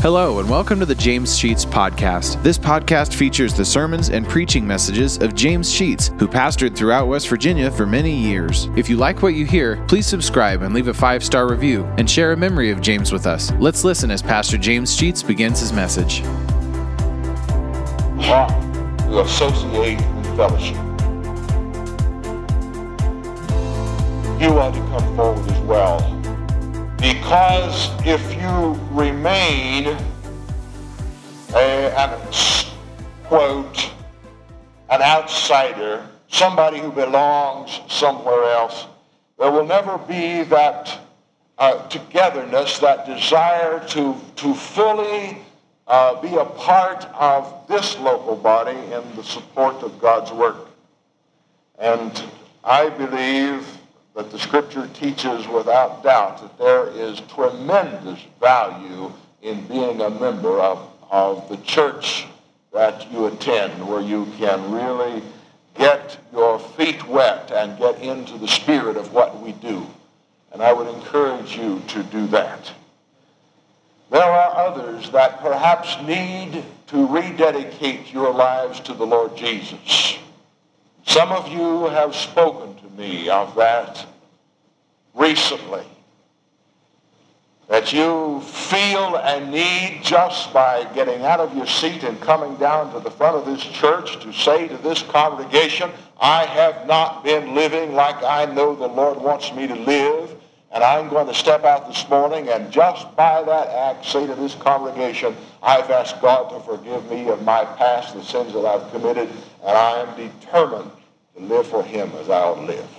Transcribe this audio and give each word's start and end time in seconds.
Hello, 0.00 0.38
and 0.38 0.48
welcome 0.48 0.78
to 0.78 0.86
the 0.86 0.94
James 0.94 1.36
Sheets 1.36 1.64
Podcast. 1.64 2.40
This 2.44 2.56
podcast 2.56 3.14
features 3.14 3.52
the 3.52 3.64
sermons 3.64 4.10
and 4.10 4.28
preaching 4.28 4.64
messages 4.64 5.18
of 5.18 5.34
James 5.34 5.68
Sheets, 5.68 6.12
who 6.20 6.28
pastored 6.28 6.76
throughout 6.76 7.08
West 7.08 7.28
Virginia 7.28 7.68
for 7.68 7.84
many 7.84 8.14
years. 8.14 8.68
If 8.76 8.88
you 8.88 8.96
like 8.96 9.22
what 9.22 9.34
you 9.34 9.44
hear, 9.44 9.84
please 9.88 10.06
subscribe 10.06 10.62
and 10.62 10.72
leave 10.72 10.86
a 10.86 10.94
five 10.94 11.24
star 11.24 11.50
review 11.50 11.84
and 11.98 12.08
share 12.08 12.30
a 12.30 12.36
memory 12.36 12.70
of 12.70 12.80
James 12.80 13.10
with 13.10 13.26
us. 13.26 13.50
Let's 13.58 13.82
listen 13.82 14.12
as 14.12 14.22
Pastor 14.22 14.56
James 14.56 14.94
Sheets 14.94 15.20
begins 15.20 15.58
his 15.58 15.72
message. 15.72 16.22
ought 18.20 18.50
to 19.00 19.20
associate 19.22 19.98
with 19.98 20.36
fellowship. 20.36 20.76
You 24.40 24.56
ought 24.60 24.74
to 24.74 24.80
come 24.80 25.16
forward 25.16 25.50
as 25.50 25.60
well. 25.62 26.17
Because 26.98 27.90
if 28.04 28.34
you 28.34 28.72
remain 28.90 29.96
a, 31.54 31.94
an, 31.96 32.18
quote, 33.24 33.92
an 34.90 35.00
outsider, 35.02 36.04
somebody 36.26 36.80
who 36.80 36.90
belongs 36.90 37.80
somewhere 37.88 38.42
else, 38.50 38.86
there 39.38 39.52
will 39.52 39.66
never 39.66 39.96
be 39.96 40.42
that 40.42 40.98
uh, 41.58 41.88
togetherness, 41.88 42.80
that 42.80 43.06
desire 43.06 43.78
to, 43.90 44.16
to 44.34 44.52
fully 44.54 45.38
uh, 45.86 46.20
be 46.20 46.34
a 46.34 46.44
part 46.44 47.04
of 47.14 47.64
this 47.68 47.96
local 47.98 48.34
body 48.34 48.76
in 48.76 49.16
the 49.16 49.22
support 49.22 49.82
of 49.84 50.00
God's 50.00 50.32
work. 50.32 50.68
And 51.78 52.22
I 52.64 52.88
believe 52.88 53.77
that 54.18 54.32
the 54.32 54.38
scripture 54.40 54.90
teaches 54.94 55.46
without 55.46 56.02
doubt 56.02 56.42
that 56.42 56.58
there 56.58 56.88
is 56.88 57.20
tremendous 57.32 58.18
value 58.40 59.12
in 59.42 59.64
being 59.68 60.00
a 60.00 60.10
member 60.10 60.58
of, 60.58 60.90
of 61.08 61.48
the 61.48 61.56
church 61.58 62.26
that 62.72 63.12
you 63.12 63.26
attend, 63.26 63.88
where 63.88 64.00
you 64.00 64.26
can 64.36 64.72
really 64.72 65.22
get 65.76 66.18
your 66.32 66.58
feet 66.58 67.06
wet 67.06 67.52
and 67.52 67.78
get 67.78 68.02
into 68.02 68.36
the 68.38 68.48
spirit 68.48 68.96
of 68.96 69.12
what 69.12 69.40
we 69.40 69.52
do. 69.52 69.86
And 70.50 70.62
I 70.62 70.72
would 70.72 70.92
encourage 70.96 71.56
you 71.56 71.80
to 71.86 72.02
do 72.02 72.26
that. 72.26 72.72
There 74.10 74.20
are 74.20 74.66
others 74.66 75.10
that 75.10 75.38
perhaps 75.38 75.96
need 76.02 76.64
to 76.88 77.06
rededicate 77.06 78.12
your 78.12 78.34
lives 78.34 78.80
to 78.80 78.94
the 78.94 79.06
Lord 79.06 79.36
Jesus. 79.36 80.18
Some 81.06 81.32
of 81.32 81.48
you 81.48 81.86
have 81.86 82.14
spoken 82.14 82.74
to 82.76 82.96
me 83.00 83.30
of 83.30 83.54
that 83.54 84.04
recently. 85.18 85.84
That 87.68 87.92
you 87.92 88.40
feel 88.40 89.16
a 89.16 89.44
need 89.44 90.00
just 90.02 90.54
by 90.54 90.84
getting 90.94 91.26
out 91.26 91.40
of 91.40 91.54
your 91.54 91.66
seat 91.66 92.02
and 92.02 92.18
coming 92.18 92.56
down 92.56 92.94
to 92.94 93.00
the 93.00 93.10
front 93.10 93.36
of 93.36 93.44
this 93.44 93.62
church 93.62 94.20
to 94.22 94.32
say 94.32 94.68
to 94.68 94.76
this 94.78 95.02
congregation, 95.02 95.90
I 96.18 96.46
have 96.46 96.86
not 96.86 97.24
been 97.24 97.54
living 97.54 97.94
like 97.94 98.22
I 98.22 98.46
know 98.46 98.74
the 98.74 98.86
Lord 98.86 99.20
wants 99.20 99.52
me 99.52 99.66
to 99.66 99.74
live. 99.74 100.34
And 100.70 100.84
I'm 100.84 101.08
going 101.08 101.26
to 101.26 101.34
step 101.34 101.64
out 101.64 101.88
this 101.88 102.08
morning 102.10 102.48
and 102.48 102.70
just 102.70 103.16
by 103.16 103.42
that 103.42 103.68
act 103.68 104.04
say 104.04 104.26
to 104.26 104.34
this 104.34 104.54
congregation, 104.54 105.34
I've 105.62 105.90
asked 105.90 106.20
God 106.20 106.50
to 106.50 106.60
forgive 106.60 107.10
me 107.10 107.28
of 107.28 107.42
my 107.42 107.64
past, 107.64 108.14
the 108.14 108.22
sins 108.22 108.52
that 108.52 108.66
I've 108.66 108.90
committed, 108.90 109.28
and 109.64 109.78
I 109.78 110.00
am 110.00 110.16
determined 110.16 110.90
to 111.36 111.42
live 111.42 111.66
for 111.66 111.82
him 111.82 112.12
as 112.20 112.28
I 112.28 112.40
ought 112.40 112.56
to 112.56 112.62
live. 112.62 112.97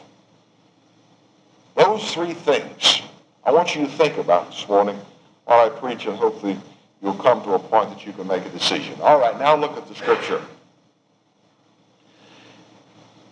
Those 1.80 2.14
three 2.14 2.34
things 2.34 3.02
I 3.46 3.54
want 3.54 3.74
you 3.74 3.86
to 3.86 3.88
think 3.88 4.18
about 4.18 4.52
this 4.52 4.68
morning 4.68 5.00
while 5.46 5.66
I 5.66 5.70
preach, 5.70 6.06
and 6.08 6.18
hopefully 6.18 6.58
you'll 7.02 7.14
come 7.14 7.42
to 7.44 7.54
a 7.54 7.60
point 7.60 7.90
that 7.92 8.06
you 8.06 8.12
can 8.12 8.28
make 8.28 8.46
a 8.46 8.50
decision. 8.50 8.96
All 9.02 9.18
right, 9.18 9.40
now 9.40 9.56
look 9.56 9.78
at 9.78 9.88
the 9.88 9.96
scripture. 9.96 10.42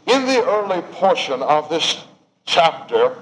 In 0.05 0.25
the 0.25 0.45
early 0.45 0.81
portion 0.93 1.41
of 1.41 1.67
this 1.67 2.05
chapter, 2.45 3.17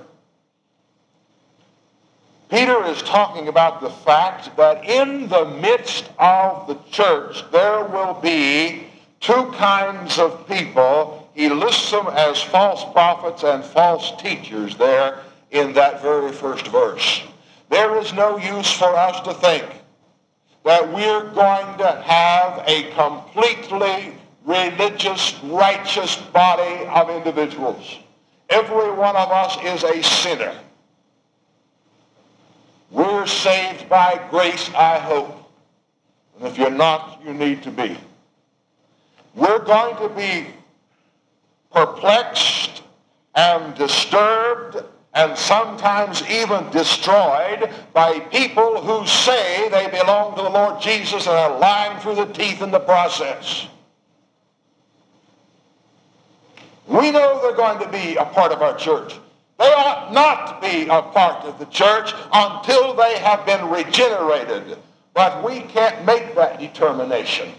Peter 2.52 2.86
is 2.86 3.02
talking 3.02 3.48
about 3.48 3.82
the 3.82 3.90
fact 3.90 4.56
that 4.58 4.86
in 4.86 5.28
the 5.28 5.46
midst 5.60 6.08
of 6.20 6.68
the 6.68 6.78
church 6.92 7.44
there 7.52 7.84
will 7.86 8.14
be 8.22 8.84
two 9.22 9.52
kinds 9.54 10.20
of 10.20 10.48
people. 10.48 11.25
He 11.36 11.50
lists 11.50 11.92
them 11.92 12.08
as 12.08 12.42
false 12.42 12.86
prophets 12.94 13.44
and 13.44 13.64
false 13.64 14.14
teachers 14.22 14.78
there 14.78 15.20
in 15.52 15.74
that 15.74 16.02
very 16.02 16.32
first 16.32 16.66
verse. 16.68 17.22
There 17.70 17.98
is 17.98 18.14
no 18.14 18.38
use 18.38 18.72
for 18.72 18.96
us 18.96 19.20
to 19.22 19.34
think 19.34 19.66
that 20.64 20.88
we're 20.94 21.30
going 21.32 21.78
to 21.78 22.02
have 22.04 22.64
a 22.66 22.90
completely 22.94 24.14
religious, 24.46 25.38
righteous 25.44 26.16
body 26.16 26.86
of 26.88 27.10
individuals. 27.10 28.00
Every 28.50 28.92
one 28.92 29.16
of 29.18 29.30
us 29.30 29.58
is 29.64 29.84
a 29.84 30.02
sinner. 30.04 30.56
We're 32.92 33.28
saved 33.28 33.90
by 33.90 34.26
grace, 34.30 34.70
I 34.74 35.00
hope. 35.00 35.52
And 36.38 36.48
if 36.48 36.58
you're 36.58 36.70
not, 36.70 37.22
you 37.26 37.34
need 37.34 37.62
to 37.64 37.72
be. 37.72 37.98
We're 39.34 39.60
going 39.60 39.98
to 39.98 40.16
be 40.16 40.48
perplexed 41.76 42.82
and 43.36 43.76
disturbed 43.76 44.82
and 45.14 45.38
sometimes 45.38 46.24
even 46.30 46.70
destroyed 46.72 47.70
by 47.94 48.20
people 48.32 48.82
who 48.82 49.06
say 49.06 49.68
they 49.70 49.88
belong 49.90 50.36
to 50.36 50.42
the 50.42 50.50
Lord 50.50 50.82
Jesus 50.82 51.28
and 51.28 51.36
are 51.36 51.60
lying 51.60 52.00
through 52.00 52.16
the 52.16 52.26
teeth 52.34 52.62
in 52.62 52.72
the 52.72 52.80
process. 52.80 53.68
We 56.88 57.12
know 57.12 57.42
they're 57.42 57.58
going 57.58 57.80
to 57.80 57.90
be 57.90 58.16
a 58.16 58.26
part 58.26 58.52
of 58.52 58.62
our 58.62 58.78
church. 58.78 59.16
They 59.58 59.66
ought 59.66 60.14
not 60.14 60.62
to 60.62 60.70
be 60.70 60.84
a 60.84 61.02
part 61.02 61.46
of 61.46 61.60
the 61.60 61.66
church 61.66 62.14
until 62.32 62.94
they 62.94 63.18
have 63.20 63.46
been 63.46 63.70
regenerated. 63.70 64.78
But 65.14 65.44
we 65.46 65.62
can't 65.62 66.06
make 66.06 66.36
that 66.36 66.60
determination. 66.60 67.54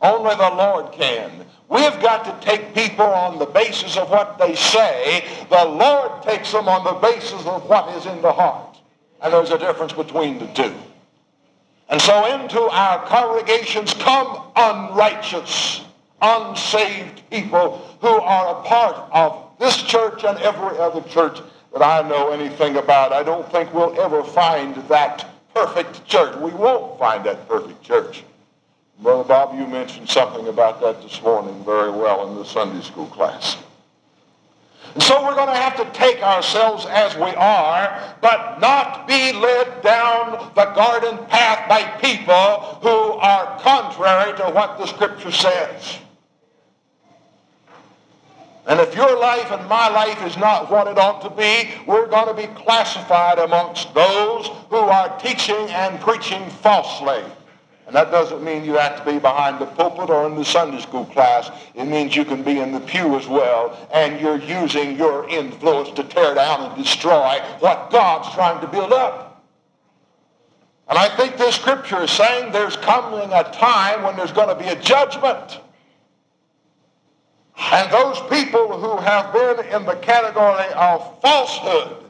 Only 0.00 0.34
the 0.36 0.50
Lord 0.50 0.92
can. 0.92 1.44
We've 1.68 2.00
got 2.00 2.24
to 2.24 2.46
take 2.46 2.74
people 2.74 3.04
on 3.04 3.38
the 3.38 3.46
basis 3.46 3.96
of 3.96 4.10
what 4.10 4.38
they 4.38 4.54
say. 4.54 5.24
The 5.50 5.64
Lord 5.64 6.22
takes 6.22 6.52
them 6.52 6.68
on 6.68 6.84
the 6.84 6.98
basis 7.00 7.44
of 7.44 7.68
what 7.68 7.94
is 7.96 8.06
in 8.06 8.22
the 8.22 8.32
heart. 8.32 8.78
And 9.20 9.32
there's 9.32 9.50
a 9.50 9.58
difference 9.58 9.92
between 9.92 10.38
the 10.38 10.46
two. 10.48 10.74
And 11.88 12.00
so 12.00 12.26
into 12.40 12.60
our 12.60 13.04
congregations 13.06 13.94
come 13.94 14.42
unrighteous, 14.54 15.84
unsaved 16.22 17.28
people 17.30 17.78
who 18.00 18.08
are 18.08 18.60
a 18.60 18.62
part 18.62 18.96
of 19.12 19.50
this 19.58 19.82
church 19.82 20.24
and 20.24 20.38
every 20.38 20.78
other 20.78 21.00
church 21.08 21.40
that 21.72 21.82
I 21.82 22.06
know 22.08 22.30
anything 22.30 22.76
about. 22.76 23.12
I 23.12 23.22
don't 23.22 23.50
think 23.50 23.74
we'll 23.74 23.98
ever 24.00 24.22
find 24.22 24.74
that 24.88 25.26
perfect 25.54 26.06
church. 26.06 26.36
We 26.36 26.52
won't 26.52 26.98
find 26.98 27.24
that 27.24 27.48
perfect 27.48 27.82
church. 27.82 28.24
Brother 29.00 29.22
Bob, 29.22 29.56
you 29.56 29.66
mentioned 29.66 30.08
something 30.08 30.48
about 30.48 30.80
that 30.80 31.00
this 31.02 31.22
morning 31.22 31.64
very 31.64 31.90
well 31.90 32.28
in 32.28 32.34
the 32.34 32.44
Sunday 32.44 32.82
school 32.82 33.06
class. 33.06 33.56
And 34.94 35.02
so 35.02 35.22
we're 35.22 35.36
going 35.36 35.48
to 35.48 35.54
have 35.54 35.76
to 35.76 35.84
take 35.96 36.20
ourselves 36.20 36.84
as 36.86 37.14
we 37.14 37.30
are, 37.36 38.16
but 38.20 38.58
not 38.58 39.06
be 39.06 39.32
led 39.32 39.82
down 39.82 40.50
the 40.56 40.64
garden 40.74 41.24
path 41.26 41.68
by 41.68 41.84
people 42.00 42.78
who 42.82 43.12
are 43.18 43.60
contrary 43.60 44.36
to 44.38 44.44
what 44.50 44.78
the 44.78 44.86
Scripture 44.86 45.30
says. 45.30 45.98
And 48.66 48.80
if 48.80 48.96
your 48.96 49.16
life 49.18 49.50
and 49.52 49.66
my 49.68 49.88
life 49.88 50.22
is 50.26 50.36
not 50.36 50.70
what 50.70 50.88
it 50.88 50.98
ought 50.98 51.22
to 51.22 51.30
be, 51.30 51.70
we're 51.86 52.08
going 52.08 52.34
to 52.34 52.34
be 52.34 52.52
classified 52.60 53.38
amongst 53.38 53.94
those 53.94 54.48
who 54.70 54.76
are 54.76 55.16
teaching 55.20 55.70
and 55.70 56.00
preaching 56.00 56.50
falsely. 56.50 57.22
And 57.88 57.96
that 57.96 58.10
doesn't 58.10 58.44
mean 58.44 58.66
you 58.66 58.74
have 58.74 59.02
to 59.02 59.10
be 59.10 59.18
behind 59.18 59.58
the 59.58 59.64
pulpit 59.64 60.10
or 60.10 60.26
in 60.26 60.34
the 60.34 60.44
Sunday 60.44 60.78
school 60.78 61.06
class. 61.06 61.50
It 61.74 61.86
means 61.86 62.14
you 62.14 62.26
can 62.26 62.42
be 62.42 62.60
in 62.60 62.70
the 62.70 62.80
pew 62.80 63.16
as 63.16 63.26
well, 63.26 63.88
and 63.94 64.20
you're 64.20 64.36
using 64.36 64.94
your 64.98 65.26
influence 65.30 65.88
to 65.92 66.04
tear 66.04 66.34
down 66.34 66.70
and 66.70 66.76
destroy 66.84 67.40
what 67.60 67.90
God's 67.90 68.28
trying 68.34 68.60
to 68.60 68.66
build 68.66 68.92
up. 68.92 69.42
And 70.90 70.98
I 70.98 71.08
think 71.16 71.38
this 71.38 71.54
scripture 71.54 72.02
is 72.02 72.10
saying 72.10 72.52
there's 72.52 72.76
coming 72.76 73.32
a 73.32 73.44
time 73.52 74.02
when 74.02 74.16
there's 74.16 74.32
going 74.32 74.54
to 74.54 74.62
be 74.62 74.68
a 74.68 74.78
judgment. 74.82 75.58
And 77.72 77.90
those 77.90 78.20
people 78.28 78.78
who 78.78 78.98
have 78.98 79.32
been 79.32 79.64
in 79.74 79.86
the 79.86 79.96
category 79.96 80.70
of 80.74 81.22
falsehood 81.22 82.07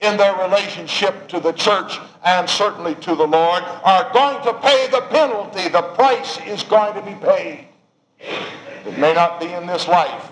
in 0.00 0.16
their 0.16 0.34
relationship 0.36 1.28
to 1.28 1.40
the 1.40 1.52
church 1.52 1.98
and 2.24 2.48
certainly 2.48 2.94
to 2.96 3.14
the 3.14 3.26
Lord 3.26 3.62
are 3.62 4.12
going 4.12 4.42
to 4.44 4.54
pay 4.60 4.88
the 4.88 5.00
penalty. 5.02 5.68
The 5.68 5.82
price 5.82 6.38
is 6.46 6.62
going 6.62 6.94
to 6.94 7.02
be 7.02 7.14
paid. 7.14 7.66
It 8.86 8.98
may 8.98 9.12
not 9.12 9.40
be 9.40 9.46
in 9.46 9.66
this 9.66 9.88
life, 9.88 10.30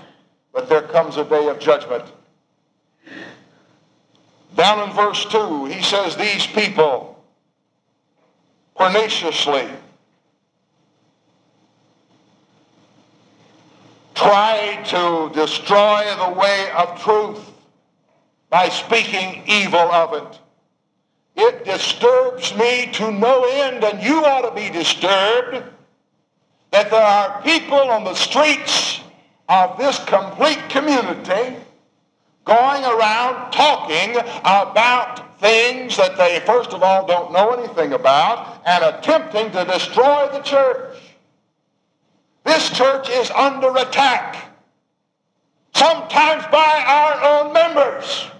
but 0.52 0.68
there 0.68 0.82
comes 0.82 1.16
a 1.16 1.24
day 1.24 1.48
of 1.48 1.58
judgment. 1.58 2.04
Down 4.56 4.88
in 4.88 4.94
verse 4.94 5.24
2, 5.26 5.66
he 5.66 5.82
says, 5.82 6.16
These 6.16 6.46
people 6.46 7.22
perniciously 8.76 9.68
try 14.14 14.82
to 14.86 15.30
destroy 15.34 16.04
the 16.18 16.38
way 16.38 16.70
of 16.76 17.00
truth 17.02 17.52
by 18.56 18.70
speaking 18.70 19.42
evil 19.46 19.78
of 19.92 20.14
it. 20.14 20.40
It 21.36 21.66
disturbs 21.66 22.56
me 22.56 22.88
to 22.92 23.12
no 23.12 23.44
end, 23.44 23.84
and 23.84 24.02
you 24.02 24.24
ought 24.24 24.48
to 24.48 24.54
be 24.54 24.70
disturbed, 24.70 25.62
that 26.70 26.90
there 26.90 27.02
are 27.02 27.42
people 27.42 27.76
on 27.76 28.04
the 28.04 28.14
streets 28.14 29.02
of 29.50 29.76
this 29.76 30.02
complete 30.06 30.58
community 30.70 31.54
going 32.46 32.82
around 32.82 33.50
talking 33.52 34.16
about 34.40 35.38
things 35.38 35.94
that 35.98 36.16
they, 36.16 36.40
first 36.46 36.70
of 36.70 36.82
all, 36.82 37.06
don't 37.06 37.34
know 37.34 37.50
anything 37.50 37.92
about 37.92 38.62
and 38.64 38.82
attempting 38.84 39.50
to 39.50 39.66
destroy 39.66 40.30
the 40.32 40.40
church. 40.40 40.96
This 42.44 42.70
church 42.70 43.10
is 43.10 43.30
under 43.32 43.76
attack, 43.76 44.50
sometimes 45.74 46.46
by 46.50 46.84
our 46.86 47.44
own 47.44 47.52
members. 47.52 48.30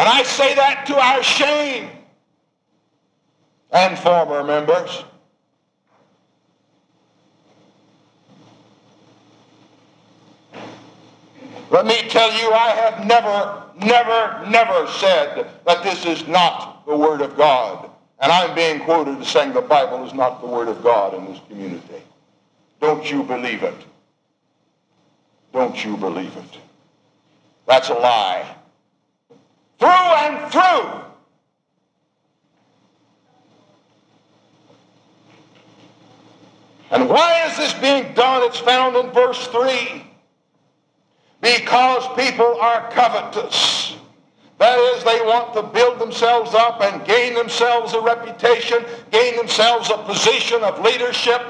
And 0.00 0.08
I 0.08 0.22
say 0.22 0.54
that 0.54 0.86
to 0.86 0.98
our 0.98 1.22
shame 1.22 1.90
and 3.70 3.98
former 3.98 4.42
members. 4.42 5.04
Let 11.70 11.84
me 11.84 12.08
tell 12.08 12.32
you, 12.32 12.50
I 12.50 12.70
have 12.70 13.06
never, 13.06 13.62
never, 13.76 14.46
never 14.48 14.86
said 14.86 15.50
that 15.66 15.82
this 15.82 16.06
is 16.06 16.26
not 16.26 16.86
the 16.86 16.96
Word 16.96 17.20
of 17.20 17.36
God. 17.36 17.90
And 18.20 18.32
I'm 18.32 18.54
being 18.54 18.80
quoted 18.80 19.18
as 19.18 19.28
saying 19.28 19.52
the 19.52 19.60
Bible 19.60 20.06
is 20.06 20.14
not 20.14 20.40
the 20.40 20.46
Word 20.46 20.68
of 20.68 20.82
God 20.82 21.12
in 21.12 21.26
this 21.26 21.42
community. 21.46 22.02
Don't 22.80 23.10
you 23.10 23.22
believe 23.22 23.62
it? 23.62 23.76
Don't 25.52 25.84
you 25.84 25.98
believe 25.98 26.34
it? 26.38 26.58
That's 27.66 27.90
a 27.90 27.94
lie. 27.94 28.56
Through 29.80 29.88
and 29.88 30.52
through. 30.52 31.00
And 36.90 37.08
why 37.08 37.46
is 37.46 37.56
this 37.56 37.72
being 37.74 38.12
done? 38.12 38.42
It's 38.42 38.58
found 38.58 38.94
in 38.96 39.10
verse 39.12 39.46
3. 39.46 40.04
Because 41.40 42.06
people 42.14 42.58
are 42.60 42.90
covetous. 42.90 43.96
That 44.58 44.78
is, 44.78 45.02
they 45.04 45.22
want 45.22 45.54
to 45.54 45.62
build 45.62 45.98
themselves 45.98 46.54
up 46.54 46.82
and 46.82 47.02
gain 47.06 47.32
themselves 47.32 47.94
a 47.94 48.00
reputation, 48.02 48.84
gain 49.10 49.34
themselves 49.36 49.88
a 49.88 49.96
position 49.96 50.62
of 50.62 50.78
leadership. 50.80 51.40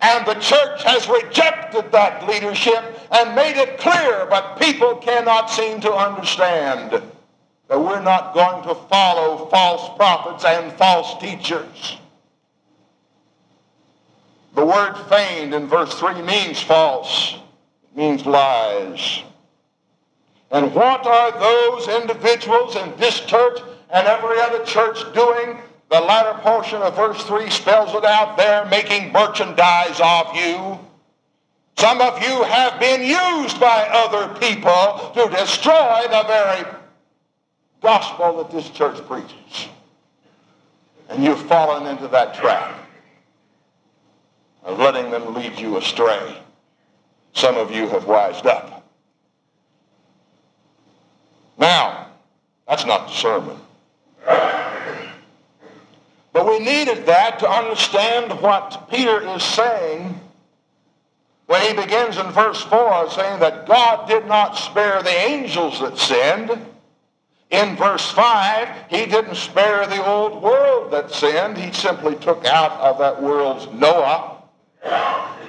And 0.00 0.24
the 0.24 0.34
church 0.34 0.84
has 0.84 1.08
rejected 1.08 1.90
that 1.90 2.28
leadership 2.28 2.84
and 3.10 3.34
made 3.34 3.56
it 3.56 3.78
clear, 3.78 4.26
but 4.30 4.60
people 4.60 4.94
cannot 4.96 5.50
seem 5.50 5.80
to 5.80 5.92
understand 5.92 7.02
we're 7.80 8.02
not 8.02 8.34
going 8.34 8.62
to 8.64 8.74
follow 8.88 9.46
false 9.46 9.96
prophets 9.96 10.44
and 10.44 10.72
false 10.72 11.18
teachers. 11.20 11.98
The 14.54 14.64
word 14.64 14.94
feigned 15.08 15.54
in 15.54 15.66
verse 15.66 15.94
3 15.94 16.20
means 16.22 16.60
false. 16.60 17.34
It 17.84 17.96
means 17.96 18.26
lies. 18.26 19.22
And 20.50 20.74
what 20.74 21.06
are 21.06 21.32
those 21.32 21.88
individuals 21.88 22.76
in 22.76 22.94
this 22.98 23.20
church 23.20 23.60
and 23.90 24.06
every 24.06 24.38
other 24.40 24.62
church 24.64 24.98
doing? 25.14 25.56
The 25.90 26.00
latter 26.00 26.38
portion 26.40 26.82
of 26.82 26.94
verse 26.94 27.22
3 27.24 27.48
spells 27.48 27.94
it 27.94 28.04
out. 28.04 28.36
They're 28.36 28.66
making 28.66 29.12
merchandise 29.12 29.98
of 30.02 30.34
you. 30.36 30.78
Some 31.78 32.00
of 32.02 32.22
you 32.22 32.42
have 32.42 32.78
been 32.78 33.00
used 33.00 33.58
by 33.58 33.88
other 33.90 34.38
people 34.38 35.12
to 35.14 35.34
destroy 35.34 36.02
the 36.10 36.24
very 36.26 36.81
gospel 37.82 38.38
that 38.38 38.50
this 38.50 38.70
church 38.70 39.04
preaches. 39.06 39.68
And 41.08 41.22
you've 41.22 41.42
fallen 41.46 41.86
into 41.86 42.08
that 42.08 42.34
trap 42.34 42.78
of 44.62 44.78
letting 44.78 45.10
them 45.10 45.34
lead 45.34 45.58
you 45.58 45.76
astray. 45.76 46.40
Some 47.34 47.56
of 47.56 47.70
you 47.70 47.88
have 47.88 48.06
wised 48.06 48.46
up. 48.46 48.88
Now, 51.58 52.06
that's 52.66 52.86
not 52.86 53.08
the 53.08 53.14
sermon. 53.14 53.58
But 56.32 56.46
we 56.46 56.60
needed 56.60 57.04
that 57.06 57.38
to 57.40 57.50
understand 57.50 58.40
what 58.40 58.88
Peter 58.90 59.20
is 59.34 59.42
saying 59.42 60.18
when 61.46 61.60
he 61.60 61.74
begins 61.74 62.16
in 62.16 62.26
verse 62.30 62.62
4 62.62 63.10
saying 63.10 63.40
that 63.40 63.66
God 63.66 64.08
did 64.08 64.26
not 64.26 64.56
spare 64.56 65.02
the 65.02 65.10
angels 65.10 65.80
that 65.80 65.98
sinned. 65.98 66.50
In 67.52 67.76
verse 67.76 68.10
5, 68.10 68.86
he 68.88 69.04
didn't 69.04 69.34
spare 69.34 69.86
the 69.86 70.02
old 70.04 70.42
world 70.42 70.90
that 70.90 71.10
sinned. 71.10 71.58
He 71.58 71.70
simply 71.70 72.16
took 72.16 72.46
out 72.46 72.72
of 72.80 72.98
that 72.98 73.22
world's 73.22 73.70
Noah. 73.78 74.42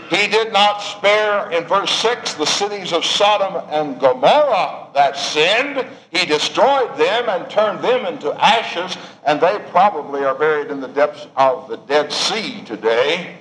He 0.09 0.27
did 0.27 0.51
not 0.51 0.79
spare, 0.79 1.49
in 1.51 1.63
verse 1.63 1.91
6, 1.91 2.33
the 2.33 2.45
cities 2.45 2.91
of 2.91 3.05
Sodom 3.05 3.63
and 3.71 3.99
Gomorrah 4.01 4.89
that 4.93 5.15
sinned. 5.15 5.87
He 6.11 6.25
destroyed 6.25 6.97
them 6.97 7.29
and 7.29 7.49
turned 7.49 7.81
them 7.81 8.05
into 8.05 8.33
ashes, 8.33 8.97
and 9.25 9.39
they 9.39 9.57
probably 9.71 10.25
are 10.25 10.35
buried 10.35 10.71
in 10.71 10.81
the 10.81 10.89
depths 10.89 11.27
of 11.37 11.69
the 11.69 11.77
Dead 11.77 12.11
Sea 12.11 12.65
today. 12.65 13.39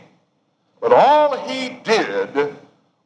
But 0.81 0.93
all 0.93 1.37
he 1.49 1.81
did 1.83 2.57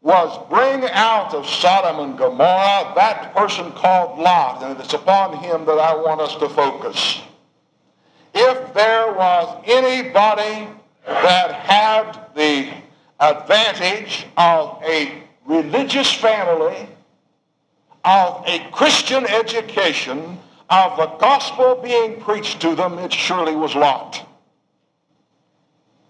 was 0.06 0.38
bring 0.48 0.88
out 0.92 1.34
of 1.34 1.44
Sodom 1.44 1.98
and 1.98 2.16
Gomorrah 2.16 2.92
that 2.94 3.34
person 3.34 3.72
called 3.72 4.20
Lot, 4.20 4.62
and 4.62 4.78
it's 4.78 4.94
upon 4.94 5.36
him 5.38 5.64
that 5.64 5.80
I 5.80 5.96
want 5.96 6.20
us 6.20 6.36
to 6.36 6.48
focus. 6.48 7.22
If 8.32 8.72
there 8.72 9.12
was 9.14 9.64
anybody 9.66 10.68
that 11.04 11.52
had 11.54 12.20
the 12.36 12.72
advantage 13.18 14.26
of 14.36 14.80
a 14.84 15.24
religious 15.44 16.12
family, 16.14 16.88
of 18.04 18.44
a 18.46 18.60
Christian 18.70 19.26
education, 19.26 20.38
of 20.70 20.96
the 20.98 21.06
gospel 21.18 21.80
being 21.82 22.20
preached 22.20 22.60
to 22.60 22.76
them, 22.76 23.00
it 23.00 23.12
surely 23.12 23.56
was 23.56 23.74
Lot. 23.74 24.24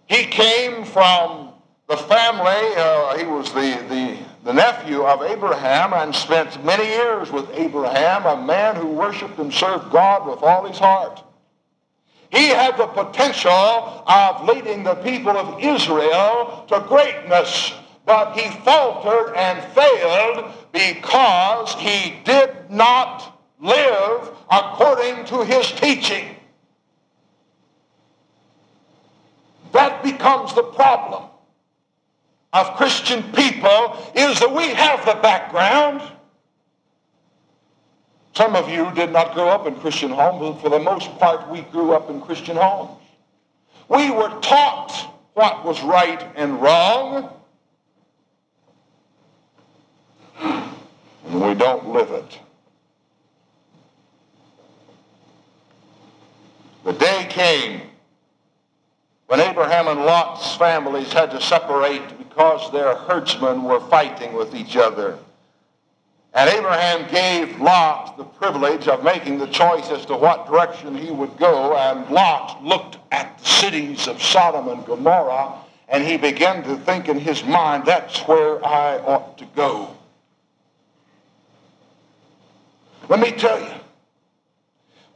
He 0.05 0.25
came 0.25 0.85
from 0.85 1.46
the 1.89 1.97
family, 1.97 2.75
uh, 2.77 3.17
he 3.17 3.25
was 3.25 3.53
the, 3.53 3.85
the, 3.89 4.19
the 4.45 4.53
nephew 4.53 5.03
of 5.03 5.23
Abraham 5.23 5.93
and 5.93 6.15
spent 6.15 6.65
many 6.65 6.85
years 6.85 7.31
with 7.31 7.49
Abraham, 7.53 8.27
a 8.27 8.45
man 8.45 8.75
who 8.75 8.89
worshiped 8.89 9.39
and 9.39 9.53
served 9.53 9.93
God 9.93 10.27
with 10.29 10.43
all 10.43 10.67
his 10.67 10.79
heart. 10.79 11.23
He 12.31 12.49
had 12.49 12.77
the 12.77 12.89
potential 12.89 13.53
of 13.53 14.49
leading 14.49 14.83
the 14.83 14.97
people 14.97 15.31
of 15.31 15.63
Israel 15.63 16.65
to 16.69 16.85
greatness, 16.89 17.73
but 18.05 18.37
he 18.37 18.51
faltered 18.63 19.37
and 19.37 19.63
failed 19.73 20.53
because 20.73 21.75
he 21.75 22.17
did 22.25 22.69
not 22.69 23.41
live 23.61 24.31
according 24.51 25.25
to 25.27 25.45
his 25.45 25.71
teaching. 25.71 26.35
That 29.73 30.03
becomes 30.03 30.53
the 30.53 30.65
problem 30.65 31.29
of 32.57 32.77
Christian 32.77 33.23
people 33.33 33.97
is 34.15 34.39
that 34.41 34.53
we 34.55 34.69
have 34.69 35.05
the 35.05 35.15
background 35.23 36.03
some 38.37 38.55
of 38.55 38.69
you 38.69 38.93
did 38.95 39.13
not 39.13 39.33
grow 39.33 39.49
up 39.49 39.67
in 39.67 39.77
Christian 39.77 40.11
homes, 40.11 40.41
but 40.41 40.61
for 40.61 40.69
the 40.69 40.79
most 40.79 41.19
part, 41.19 41.49
we 41.49 41.63
grew 41.63 41.95
up 41.95 42.11
in 42.11 42.21
Christian 42.21 42.59
homes. 42.59 43.01
We 43.89 44.11
were 44.11 44.29
taught 44.41 44.93
what 45.33 45.65
was 45.65 45.83
right 45.83 46.23
and 46.37 46.61
wrong, 46.61 47.33
and 50.39 51.41
we 51.41 51.55
don't 51.55 51.89
live 51.89 52.11
it. 52.11 52.39
The 56.85 56.93
day 56.93 57.27
came 57.31 57.81
when 59.27 59.41
Abraham 59.41 59.89
and 59.89 60.01
Lot's 60.01 60.55
families 60.57 61.13
had 61.13 61.31
to 61.33 61.41
separate 61.41 62.17
because 62.19 62.71
their 62.73 62.95
herdsmen 62.95 63.65
were 63.65 63.81
fighting 63.81 64.35
with 64.35 64.55
each 64.55 64.77
other. 64.77 65.19
And 66.33 66.51
Abraham 66.51 67.11
gave 67.11 67.61
Lot 67.61 68.19
the 68.19 68.25
privilege 68.25 68.89
of 68.89 69.03
making 69.03 69.39
the 69.39 69.47
choice 69.47 69.91
as 69.91 70.05
to 70.07 70.17
what 70.17 70.47
direction 70.47 70.95
he 70.95 71.11
would 71.11 71.37
go. 71.39 71.75
And 71.75 72.09
Lot 72.11 72.63
looked 72.63 72.99
at 73.11 73.39
the 73.39 73.45
cities 73.45 74.07
of 74.07 74.23
Sodom 74.23 74.69
and 74.69 74.85
Gomorrah, 74.85 75.55
and 75.89 76.05
he 76.05 76.19
began 76.19 76.63
to 76.65 76.77
think 76.77 77.09
in 77.09 77.19
his 77.19 77.43
mind, 77.43 77.85
that's 77.87 78.21
where 78.29 78.63
I 78.65 78.99
ought 78.99 79.39
to 79.39 79.47
go. 79.57 79.97
Let 83.09 83.21
me 83.21 83.31
tell 83.33 83.59
you, 83.59 83.76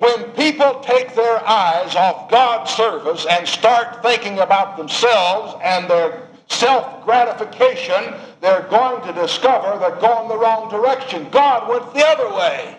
When 0.01 0.33
people 0.33 0.81
take 0.81 1.15
their 1.15 1.47
eyes 1.47 1.95
off 1.95 2.31
God's 2.31 2.71
service 2.71 3.27
and 3.29 3.47
start 3.47 4.03
thinking 4.03 4.39
about 4.39 4.79
themselves 4.79 5.61
and 5.63 5.91
their 5.91 6.27
self-gratification, 6.49 8.15
they're 8.41 8.67
going 8.71 9.07
to 9.07 9.13
discover 9.13 9.79
they're 9.79 10.01
going 10.01 10.29
the 10.31 10.39
wrong 10.39 10.71
direction. 10.71 11.29
God 11.31 11.69
went 11.69 11.93
the 11.93 12.07
other 12.07 12.35
way. 12.35 12.79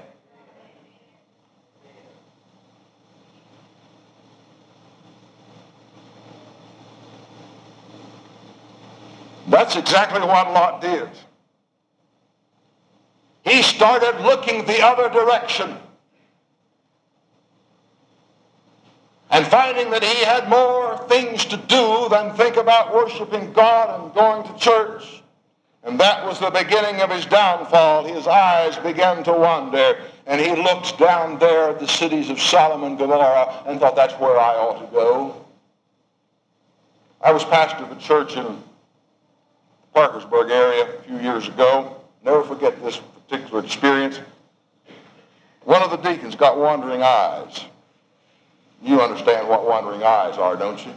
That's 9.47 9.75
exactly 9.75 10.21
what 10.21 10.51
Lot 10.53 10.81
did. 10.81 11.07
He 13.43 13.61
started 13.61 14.21
looking 14.21 14.65
the 14.65 14.81
other 14.81 15.07
direction. 15.07 15.77
And 19.31 19.47
finding 19.47 19.89
that 19.91 20.03
he 20.03 20.25
had 20.25 20.49
more 20.49 20.97
things 21.07 21.45
to 21.45 21.57
do 21.57 22.07
than 22.09 22.35
think 22.35 22.57
about 22.57 22.93
worshiping 22.93 23.53
God 23.53 24.03
and 24.03 24.13
going 24.13 24.43
to 24.43 24.59
church. 24.59 25.23
And 25.83 25.99
that 25.99 26.25
was 26.25 26.39
the 26.39 26.51
beginning 26.51 27.01
of 27.01 27.09
his 27.09 27.25
downfall. 27.25 28.03
His 28.03 28.27
eyes 28.27 28.77
began 28.77 29.23
to 29.23 29.31
wander, 29.31 29.97
and 30.27 30.39
he 30.39 30.53
looked 30.61 30.99
down 30.99 31.39
there 31.39 31.69
at 31.69 31.79
the 31.79 31.87
cities 31.87 32.29
of 32.29 32.39
Sodom 32.39 32.83
and 32.83 32.97
Gomorrah 32.97 33.63
and 33.65 33.79
thought, 33.79 33.95
that's 33.95 34.13
where 34.15 34.37
I 34.37 34.53
ought 34.55 34.85
to 34.85 34.91
go. 34.91 35.45
I 37.21 37.31
was 37.31 37.43
pastor 37.45 37.83
of 37.83 37.91
a 37.91 37.99
church 37.99 38.35
in 38.35 38.43
the 38.43 38.57
Parkersburg 39.93 40.51
area 40.51 40.83
a 40.83 41.01
few 41.03 41.17
years 41.19 41.47
ago. 41.47 41.95
Never 42.23 42.43
forget 42.43 42.83
this 42.83 42.97
particular 43.29 43.63
experience. 43.63 44.19
One 45.63 45.81
of 45.81 45.89
the 45.89 45.97
deacons 45.97 46.35
got 46.35 46.57
wandering 46.57 47.01
eyes. 47.01 47.65
You 48.81 49.01
understand 49.01 49.47
what 49.47 49.67
wandering 49.67 50.03
eyes 50.03 50.37
are, 50.37 50.55
don't 50.55 50.83
you? 50.85 50.93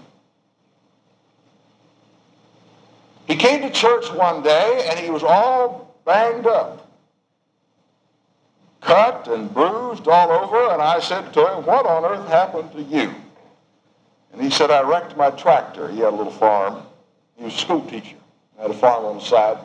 He 3.27 3.37
came 3.37 3.63
to 3.63 3.71
church 3.71 4.11
one 4.13 4.43
day 4.43 4.87
and 4.89 4.99
he 4.99 5.11
was 5.11 5.23
all 5.23 5.95
banged 6.05 6.47
up, 6.47 6.87
cut 8.81 9.29
and 9.29 9.53
bruised 9.53 10.07
all 10.09 10.31
over, 10.31 10.73
and 10.73 10.83
I 10.83 11.01
said 11.01 11.33
to 11.33 11.41
him, 11.41 11.65
What 11.65 11.87
on 11.87 12.05
earth 12.05 12.29
happened 12.29 12.73
to 12.73 12.83
you? 12.83 13.15
And 14.33 14.43
he 14.43 14.51
said, 14.51 14.71
I 14.71 14.83
wrecked 14.83 15.17
my 15.17 15.31
tractor. 15.31 15.89
He 15.89 16.01
had 16.01 16.13
a 16.13 16.17
little 16.17 16.33
farm. 16.33 16.83
He 17.37 17.45
was 17.45 17.55
a 17.55 17.59
school 17.59 17.85
teacher. 17.87 18.17
Had 18.59 18.71
a 18.71 18.75
farm 18.75 19.05
on 19.05 19.17
the 19.17 19.25
side. 19.25 19.59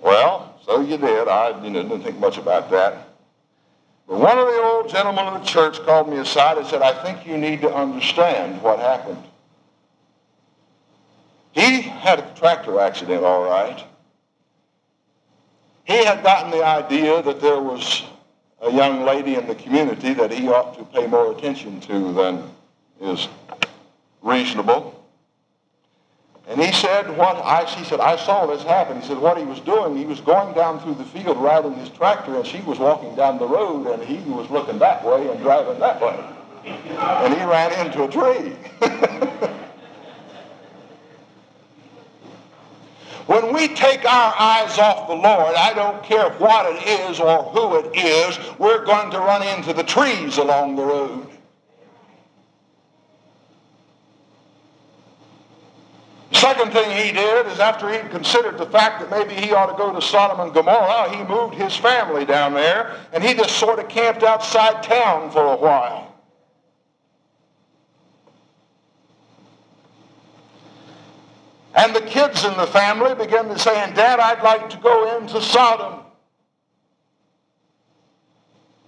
Well, 0.00 0.58
so 0.64 0.80
you 0.80 0.96
did. 0.96 1.28
I 1.28 1.62
you 1.62 1.70
know, 1.70 1.82
didn't 1.82 2.02
think 2.02 2.18
much 2.18 2.38
about 2.38 2.70
that. 2.70 3.11
But 4.08 4.18
one 4.18 4.38
of 4.38 4.46
the 4.46 4.62
old 4.62 4.88
gentlemen 4.88 5.26
of 5.26 5.40
the 5.40 5.46
church 5.46 5.80
called 5.84 6.08
me 6.08 6.18
aside 6.18 6.58
and 6.58 6.66
said, 6.66 6.82
I 6.82 7.02
think 7.02 7.26
you 7.26 7.36
need 7.38 7.60
to 7.62 7.74
understand 7.74 8.60
what 8.62 8.78
happened. 8.78 9.22
He 11.52 11.82
had 11.82 12.18
a 12.18 12.34
tractor 12.34 12.80
accident, 12.80 13.24
all 13.24 13.44
right. 13.44 13.84
He 15.84 16.04
had 16.04 16.22
gotten 16.22 16.50
the 16.50 16.64
idea 16.64 17.22
that 17.22 17.40
there 17.40 17.60
was 17.60 18.04
a 18.60 18.70
young 18.70 19.04
lady 19.04 19.34
in 19.34 19.46
the 19.46 19.54
community 19.54 20.14
that 20.14 20.32
he 20.32 20.48
ought 20.48 20.78
to 20.78 20.84
pay 20.84 21.06
more 21.06 21.32
attention 21.32 21.80
to 21.80 22.12
than 22.12 22.50
is 23.00 23.28
reasonable. 24.22 25.01
And 26.48 26.60
he 26.60 26.72
said, 26.72 27.16
what 27.16 27.36
I, 27.36 27.64
he 27.64 27.84
said, 27.84 28.00
I 28.00 28.16
saw 28.16 28.46
this 28.46 28.64
happen. 28.64 29.00
He 29.00 29.06
said, 29.06 29.18
what 29.18 29.38
he 29.38 29.44
was 29.44 29.60
doing, 29.60 29.96
he 29.96 30.04
was 30.04 30.20
going 30.20 30.54
down 30.54 30.80
through 30.80 30.94
the 30.94 31.04
field 31.04 31.38
riding 31.38 31.74
his 31.74 31.88
tractor, 31.88 32.34
and 32.36 32.44
she 32.44 32.60
was 32.62 32.80
walking 32.80 33.14
down 33.14 33.38
the 33.38 33.46
road, 33.46 33.86
and 33.86 34.02
he 34.02 34.18
was 34.28 34.50
looking 34.50 34.80
that 34.80 35.04
way 35.04 35.28
and 35.28 35.40
driving 35.40 35.78
that 35.78 36.00
way. 36.00 36.18
And 36.64 37.34
he 37.34 37.44
ran 37.44 37.86
into 37.86 38.02
a 38.04 38.08
tree. 38.08 38.56
when 43.26 43.54
we 43.54 43.68
take 43.68 44.04
our 44.04 44.34
eyes 44.38 44.78
off 44.78 45.06
the 45.08 45.14
Lord, 45.14 45.54
I 45.54 45.72
don't 45.74 46.02
care 46.02 46.30
what 46.34 46.74
it 46.74 46.82
is 46.86 47.20
or 47.20 47.44
who 47.44 47.76
it 47.76 47.96
is, 47.96 48.38
we're 48.58 48.84
going 48.84 49.12
to 49.12 49.18
run 49.18 49.42
into 49.42 49.72
the 49.72 49.84
trees 49.84 50.38
along 50.38 50.74
the 50.74 50.84
road. 50.84 51.31
Second 56.42 56.72
thing 56.72 56.90
he 56.90 57.12
did 57.12 57.46
is 57.46 57.60
after 57.60 57.88
he 57.88 58.00
considered 58.08 58.58
the 58.58 58.66
fact 58.66 58.98
that 58.98 59.08
maybe 59.12 59.40
he 59.40 59.52
ought 59.52 59.66
to 59.66 59.76
go 59.76 59.94
to 59.94 60.02
Sodom 60.02 60.40
and 60.40 60.52
Gomorrah, 60.52 61.16
he 61.16 61.22
moved 61.22 61.54
his 61.54 61.76
family 61.76 62.24
down 62.24 62.52
there 62.52 62.96
and 63.12 63.22
he 63.22 63.32
just 63.32 63.56
sort 63.58 63.78
of 63.78 63.88
camped 63.88 64.24
outside 64.24 64.82
town 64.82 65.30
for 65.30 65.52
a 65.52 65.56
while. 65.56 66.12
And 71.76 71.94
the 71.94 72.00
kids 72.00 72.44
in 72.44 72.56
the 72.56 72.66
family 72.66 73.14
began 73.14 73.46
to 73.46 73.56
say, 73.56 73.74
Dad, 73.94 74.18
I'd 74.18 74.42
like 74.42 74.68
to 74.70 74.78
go 74.78 75.18
into 75.18 75.40
Sodom. 75.40 76.00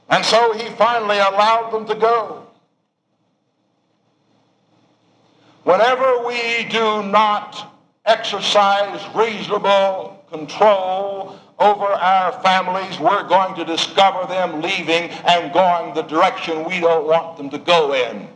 And 0.08 0.24
so 0.24 0.54
he 0.54 0.70
finally 0.70 1.18
allowed 1.18 1.70
them 1.70 1.86
to 1.86 1.94
go. 1.94 2.43
Whenever 5.64 6.26
we 6.26 6.64
do 6.64 7.02
not 7.02 7.74
exercise 8.04 9.02
reasonable 9.14 10.22
control 10.30 11.38
over 11.58 11.84
our 11.84 12.32
families, 12.42 13.00
we're 13.00 13.26
going 13.26 13.54
to 13.54 13.64
discover 13.64 14.26
them 14.26 14.60
leaving 14.60 15.10
and 15.26 15.52
going 15.54 15.94
the 15.94 16.02
direction 16.02 16.64
we 16.64 16.80
don't 16.80 17.06
want 17.06 17.38
them 17.38 17.48
to 17.48 17.58
go 17.58 17.94
in. 17.94 18.28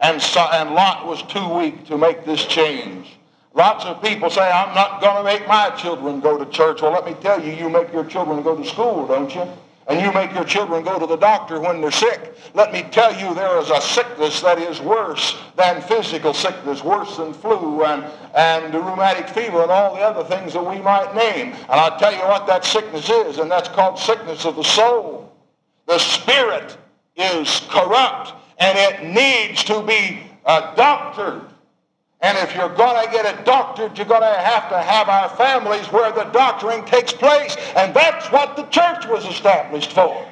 And, 0.00 0.20
so, 0.20 0.40
and 0.52 0.74
Lot 0.74 1.06
was 1.06 1.22
too 1.22 1.48
weak 1.48 1.86
to 1.86 1.96
make 1.96 2.26
this 2.26 2.44
change. 2.44 3.16
Lots 3.54 3.86
of 3.86 4.02
people 4.02 4.28
say, 4.28 4.42
I'm 4.42 4.74
not 4.74 5.00
going 5.00 5.16
to 5.16 5.24
make 5.24 5.48
my 5.48 5.70
children 5.70 6.20
go 6.20 6.36
to 6.36 6.44
church. 6.50 6.82
Well, 6.82 6.92
let 6.92 7.06
me 7.06 7.14
tell 7.22 7.42
you, 7.42 7.52
you 7.52 7.70
make 7.70 7.90
your 7.90 8.04
children 8.04 8.42
go 8.42 8.54
to 8.54 8.68
school, 8.68 9.06
don't 9.06 9.34
you? 9.34 9.48
And 9.88 10.00
you 10.00 10.12
make 10.12 10.32
your 10.34 10.44
children 10.44 10.82
go 10.82 10.98
to 10.98 11.06
the 11.06 11.16
doctor 11.16 11.60
when 11.60 11.80
they're 11.80 11.92
sick, 11.92 12.34
let 12.54 12.72
me 12.72 12.82
tell 12.90 13.12
you 13.18 13.34
there 13.34 13.58
is 13.58 13.70
a 13.70 13.80
sickness 13.80 14.40
that 14.40 14.58
is 14.58 14.80
worse 14.80 15.38
than 15.54 15.80
physical 15.82 16.34
sickness, 16.34 16.82
worse 16.82 17.16
than 17.16 17.32
flu 17.32 17.84
and, 17.84 18.04
and 18.34 18.74
rheumatic 18.74 19.28
fever 19.28 19.62
and 19.62 19.70
all 19.70 19.94
the 19.94 20.00
other 20.00 20.24
things 20.24 20.52
that 20.54 20.64
we 20.64 20.80
might 20.80 21.14
name. 21.14 21.52
And 21.52 21.80
I'll 21.80 21.98
tell 21.98 22.12
you 22.12 22.20
what 22.20 22.46
that 22.48 22.64
sickness 22.64 23.08
is, 23.08 23.38
and 23.38 23.50
that's 23.50 23.68
called 23.68 23.98
sickness 23.98 24.44
of 24.44 24.56
the 24.56 24.64
soul. 24.64 25.32
The 25.86 25.98
spirit 25.98 26.76
is 27.14 27.62
corrupt, 27.70 28.32
and 28.58 28.76
it 28.76 29.04
needs 29.04 29.62
to 29.64 29.82
be 29.82 30.30
uh, 30.44 30.74
doctored. 30.74 31.42
And 32.22 32.38
if 32.38 32.54
you're 32.54 32.74
going 32.74 33.04
to 33.04 33.12
get 33.12 33.26
it 33.26 33.44
doctored, 33.44 33.96
you're 33.96 34.06
going 34.06 34.22
to 34.22 34.40
have 34.40 34.68
to 34.70 34.80
have 34.80 35.08
our 35.08 35.28
families 35.36 35.86
where 35.92 36.12
the 36.12 36.24
doctoring 36.24 36.84
takes 36.84 37.12
place. 37.12 37.56
And 37.76 37.94
that's 37.94 38.30
what 38.32 38.56
the 38.56 38.64
church 38.64 39.06
was 39.06 39.26
established 39.26 39.92
for. 39.92 40.26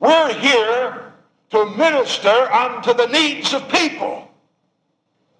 We're 0.00 0.34
here 0.34 1.12
to 1.50 1.64
minister 1.76 2.28
unto 2.28 2.92
the 2.92 3.06
needs 3.06 3.54
of 3.54 3.68
people 3.70 4.30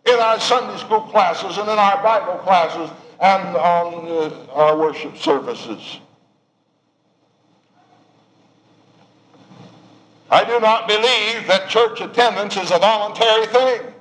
in 0.06 0.18
our 0.18 0.40
Sunday 0.40 0.78
school 0.78 1.02
classes 1.02 1.58
and 1.58 1.68
in 1.68 1.78
our 1.78 2.02
Bible 2.02 2.38
classes 2.38 2.90
and 3.20 3.56
on 3.56 4.06
uh, 4.06 4.52
our 4.52 4.78
worship 4.78 5.16
services. 5.18 5.98
I 10.30 10.44
do 10.44 10.60
not 10.60 10.88
believe 10.88 11.46
that 11.46 11.68
church 11.68 12.00
attendance 12.00 12.56
is 12.56 12.70
a 12.70 12.78
voluntary 12.78 13.46
thing. 13.46 13.94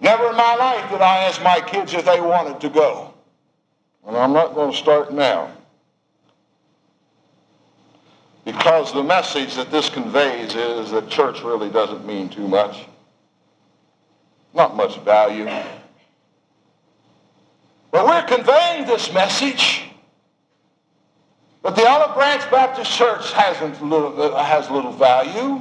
Never 0.00 0.30
in 0.30 0.36
my 0.36 0.54
life 0.54 0.90
did 0.90 1.00
I 1.00 1.24
ask 1.24 1.42
my 1.42 1.60
kids 1.60 1.92
if 1.92 2.04
they 2.04 2.20
wanted 2.20 2.60
to 2.60 2.70
go. 2.70 3.12
And 4.06 4.16
I'm 4.16 4.32
not 4.32 4.54
going 4.54 4.72
to 4.72 4.76
start 4.76 5.12
now. 5.12 5.52
Because 8.44 8.92
the 8.92 9.02
message 9.02 9.54
that 9.56 9.70
this 9.70 9.90
conveys 9.90 10.54
is 10.54 10.90
that 10.90 11.10
church 11.10 11.42
really 11.42 11.68
doesn't 11.68 12.06
mean 12.06 12.30
too 12.30 12.48
much. 12.48 12.86
Not 14.54 14.74
much 14.74 14.98
value. 15.00 15.44
But 17.90 18.06
we're 18.06 18.22
conveying 18.22 18.86
this 18.86 19.12
message 19.12 19.82
that 21.62 21.76
the 21.76 21.86
Olive 21.86 22.14
Branch 22.14 22.50
Baptist 22.50 22.90
Church 22.92 23.32
hasn't 23.32 23.82
little, 23.84 24.34
has 24.34 24.70
little 24.70 24.92
value. 24.92 25.60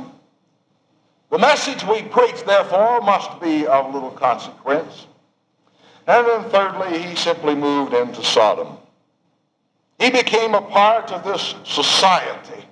The 1.29 1.37
message 1.37 1.83
we 1.83 2.01
preach, 2.03 2.43
therefore, 2.43 3.01
must 3.01 3.39
be 3.39 3.67
of 3.67 3.93
little 3.93 4.11
consequence. 4.11 5.07
And 6.07 6.25
then 6.25 6.49
thirdly, 6.49 7.03
he 7.03 7.15
simply 7.15 7.53
moved 7.53 7.93
into 7.93 8.23
Sodom. 8.23 8.77
He 9.99 10.09
became 10.09 10.55
a 10.55 10.61
part 10.61 11.11
of 11.11 11.23
this 11.23 11.53
society. 11.63 12.65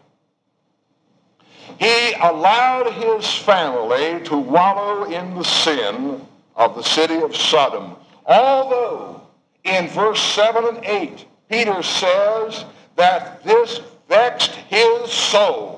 He 1.79 2.13
allowed 2.13 2.93
his 2.93 3.31
family 3.35 4.23
to 4.25 4.37
wallow 4.37 5.03
in 5.03 5.35
the 5.35 5.43
sin 5.43 6.25
of 6.55 6.75
the 6.75 6.81
city 6.81 7.17
of 7.17 7.35
Sodom. 7.35 7.95
Although 8.25 9.21
in 9.63 9.87
verse 9.89 10.19
7 10.19 10.65
and 10.65 10.83
8, 10.83 11.25
Peter 11.49 11.83
says 11.83 12.65
that 12.95 13.43
this 13.43 13.81
vexed 14.09 14.51
his 14.51 15.11
soul. 15.11 15.76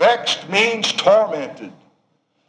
Vexed 0.00 0.48
means 0.48 0.92
tormented. 0.94 1.72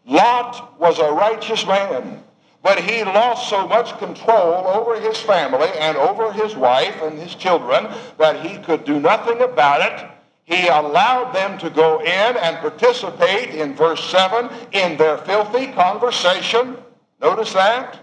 Lot 0.08 0.80
was 0.80 1.00
a 1.00 1.12
righteous 1.12 1.68
man, 1.68 2.24
but 2.64 2.80
he 2.80 3.04
lost 3.04 3.50
so 3.50 3.68
much 3.68 3.98
control 4.00 4.66
over 4.68 4.98
his 5.00 5.18
family 5.18 5.68
and 5.78 5.98
over 5.98 6.32
his 6.32 6.56
wife 6.56 6.96
and 7.04 7.20
his 7.20 7.36
children 7.36 7.90
that 8.18 8.46
he 8.46 8.58
could 8.60 8.86
do 8.86 9.02
nothing 9.02 9.42
about 9.42 9.82
it. 9.82 10.10
He 10.46 10.70
allowed 10.70 11.34
them 11.34 11.58
to 11.60 11.70
go 11.70 12.00
in 12.00 12.08
and 12.38 12.58
participate 12.60 13.50
in 13.50 13.76
verse 13.76 14.04
7 14.10 14.50
in 14.72 14.96
their 14.96 15.18
filthy 15.18 15.68
conversation. 15.74 16.78
Notice 17.22 17.52
that? 17.52 18.00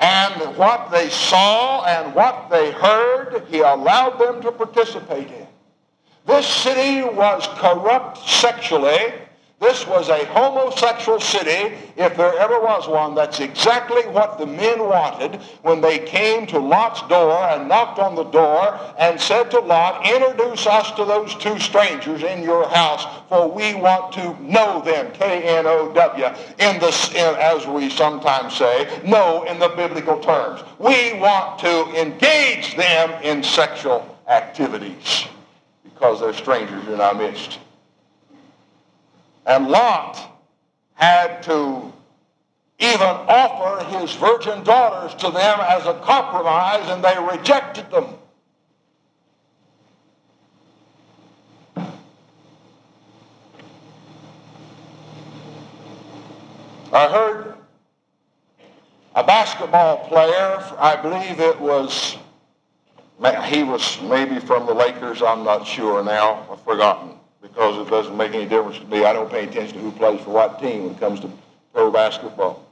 And 0.00 0.56
what 0.56 0.90
they 0.90 1.10
saw 1.10 1.84
and 1.84 2.14
what 2.14 2.48
they 2.50 2.70
heard, 2.72 3.44
he 3.50 3.60
allowed 3.60 4.18
them 4.18 4.40
to 4.40 4.50
participate 4.52 5.28
in. 5.28 5.41
This 6.26 6.46
city 6.46 7.02
was 7.02 7.46
corrupt 7.58 8.18
sexually 8.28 9.12
this 9.62 9.86
was 9.86 10.08
a 10.08 10.24
homosexual 10.26 11.20
city, 11.20 11.76
if 11.96 12.16
there 12.16 12.36
ever 12.36 12.60
was 12.60 12.88
one. 12.88 13.14
That's 13.14 13.38
exactly 13.38 14.02
what 14.08 14.36
the 14.36 14.44
men 14.44 14.80
wanted 14.80 15.36
when 15.62 15.80
they 15.80 16.00
came 16.00 16.48
to 16.48 16.58
Lot's 16.58 17.00
door 17.02 17.44
and 17.44 17.68
knocked 17.68 18.00
on 18.00 18.16
the 18.16 18.24
door 18.24 18.80
and 18.98 19.20
said 19.20 19.52
to 19.52 19.60
Lot, 19.60 20.04
introduce 20.04 20.66
us 20.66 20.90
to 20.96 21.04
those 21.04 21.36
two 21.36 21.60
strangers 21.60 22.24
in 22.24 22.42
your 22.42 22.68
house, 22.70 23.06
for 23.28 23.48
we 23.48 23.76
want 23.76 24.12
to 24.14 24.36
know 24.42 24.82
them, 24.84 25.12
K-N-O-W, 25.12 26.26
in 26.58 26.80
the, 26.80 27.12
in, 27.14 27.36
as 27.36 27.64
we 27.64 27.88
sometimes 27.88 28.56
say, 28.56 28.90
know 29.04 29.44
in 29.44 29.60
the 29.60 29.68
biblical 29.68 30.18
terms. 30.18 30.60
We 30.80 31.20
want 31.20 31.60
to 31.60 31.84
engage 32.02 32.74
them 32.74 33.10
in 33.22 33.44
sexual 33.44 34.18
activities 34.26 35.28
because 35.84 36.20
they're 36.20 36.32
strangers 36.32 36.86
in 36.88 37.00
our 37.00 37.14
midst. 37.14 37.58
And 39.46 39.68
Lot 39.68 40.18
had 40.94 41.42
to 41.44 41.92
even 42.78 43.00
offer 43.00 43.84
his 43.98 44.12
virgin 44.14 44.64
daughters 44.64 45.14
to 45.20 45.30
them 45.30 45.60
as 45.60 45.86
a 45.86 45.94
compromise, 46.00 46.88
and 46.88 47.04
they 47.04 47.16
rejected 47.18 47.90
them. 47.90 48.06
I 56.92 57.08
heard 57.08 57.54
a 59.14 59.24
basketball 59.24 60.06
player, 60.08 60.62
I 60.78 60.96
believe 60.96 61.40
it 61.40 61.58
was, 61.60 62.16
he 63.44 63.62
was 63.62 64.00
maybe 64.02 64.40
from 64.40 64.66
the 64.66 64.74
Lakers, 64.74 65.22
I'm 65.22 65.44
not 65.44 65.66
sure 65.66 66.02
now, 66.02 66.46
I've 66.50 66.62
forgotten 66.62 67.10
because 67.40 67.86
it 67.86 67.90
doesn't 67.90 68.16
make 68.16 68.34
any 68.34 68.46
difference 68.46 68.78
to 68.78 68.86
me. 68.86 69.04
I 69.04 69.12
don't 69.12 69.30
pay 69.30 69.44
attention 69.44 69.78
to 69.78 69.82
who 69.82 69.92
plays 69.92 70.20
for 70.22 70.30
what 70.30 70.58
team 70.60 70.84
when 70.84 70.94
it 70.94 71.00
comes 71.00 71.20
to 71.20 71.30
pro 71.72 71.90
basketball. 71.90 72.68